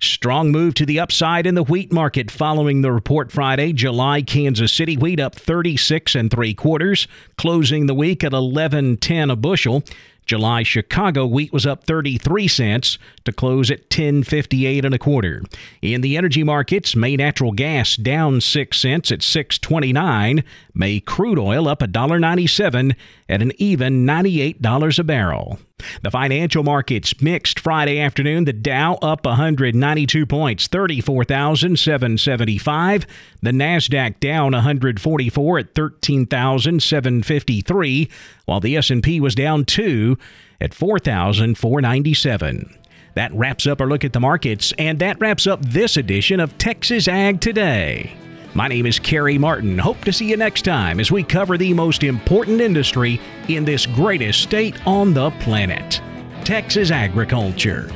Strong 0.00 0.52
move 0.52 0.74
to 0.74 0.86
the 0.86 1.00
upside 1.00 1.46
in 1.46 1.54
the 1.54 1.62
wheat 1.62 1.92
market 1.92 2.30
following 2.30 2.82
the 2.82 2.92
report 2.92 3.32
Friday. 3.32 3.72
July 3.72 4.22
Kansas 4.22 4.72
City 4.72 4.96
wheat 4.96 5.18
up 5.18 5.34
36 5.34 6.14
and 6.14 6.30
three 6.30 6.54
quarters, 6.54 7.08
closing 7.38 7.86
the 7.86 7.94
week 7.94 8.22
at 8.22 8.32
11.10 8.32 9.32
a 9.32 9.36
bushel. 9.36 9.82
July 10.26 10.62
Chicago 10.62 11.26
wheat 11.26 11.52
was 11.52 11.66
up 11.66 11.84
33 11.84 12.48
cents 12.48 12.98
to 13.24 13.32
close 13.32 13.70
at 13.70 13.90
10.58 13.90 14.84
and 14.84 14.94
a 14.94 14.98
quarter. 14.98 15.42
In 15.82 16.00
the 16.00 16.16
energy 16.16 16.42
markets, 16.42 16.96
May 16.96 17.16
natural 17.16 17.52
gas 17.52 17.96
down 17.96 18.40
6 18.40 18.78
cents 18.78 19.12
at 19.12 19.20
6.29. 19.20 20.42
May 20.74 21.00
crude 21.00 21.38
oil 21.38 21.68
up 21.68 21.80
$1.97 21.80 22.96
at 23.28 23.42
an 23.42 23.52
even 23.58 24.06
$98 24.06 24.98
a 24.98 25.04
barrel. 25.04 25.58
The 26.02 26.10
financial 26.10 26.62
markets 26.62 27.20
mixed 27.20 27.60
Friday 27.60 28.00
afternoon. 28.00 28.44
The 28.44 28.52
Dow 28.52 28.94
up 29.02 29.26
192 29.26 30.26
points, 30.26 30.68
34,775. 30.68 33.06
The 33.42 33.50
Nasdaq 33.50 34.20
down 34.20 34.52
144 34.52 35.58
at 35.58 35.74
13,753, 35.74 38.08
while 38.46 38.60
the 38.60 38.76
S&P 38.76 39.20
was 39.20 39.34
down 39.34 39.64
2 39.64 40.13
at 40.60 40.74
4,497. 40.74 42.78
That 43.14 43.32
wraps 43.32 43.66
up 43.66 43.80
our 43.80 43.86
look 43.86 44.04
at 44.04 44.12
the 44.12 44.20
markets, 44.20 44.72
and 44.78 44.98
that 44.98 45.20
wraps 45.20 45.46
up 45.46 45.64
this 45.64 45.96
edition 45.96 46.40
of 46.40 46.58
Texas 46.58 47.06
Ag 47.06 47.40
Today. 47.40 48.16
My 48.54 48.68
name 48.68 48.86
is 48.86 49.00
Carey 49.00 49.36
Martin. 49.36 49.78
Hope 49.78 50.00
to 50.04 50.12
see 50.12 50.30
you 50.30 50.36
next 50.36 50.62
time 50.62 51.00
as 51.00 51.10
we 51.10 51.24
cover 51.24 51.58
the 51.58 51.74
most 51.74 52.04
important 52.04 52.60
industry 52.60 53.20
in 53.48 53.64
this 53.64 53.84
greatest 53.84 54.42
state 54.42 54.76
on 54.86 55.12
the 55.12 55.32
planet 55.40 56.00
Texas 56.44 56.90
agriculture. 56.90 57.90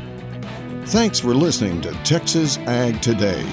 Thanks 0.86 1.20
for 1.20 1.34
listening 1.34 1.80
to 1.82 1.92
Texas 2.02 2.56
Ag 2.66 3.00
Today. 3.02 3.44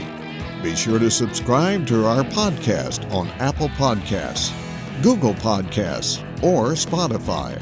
Be 0.63 0.75
sure 0.75 0.97
to 0.97 1.11
subscribe 1.11 1.85
to 1.87 2.05
our 2.05 2.23
podcast 2.23 3.11
on 3.13 3.27
Apple 3.39 3.69
Podcasts, 3.69 4.51
Google 5.03 5.35
Podcasts, 5.35 6.23
or 6.41 6.71
Spotify. 6.71 7.61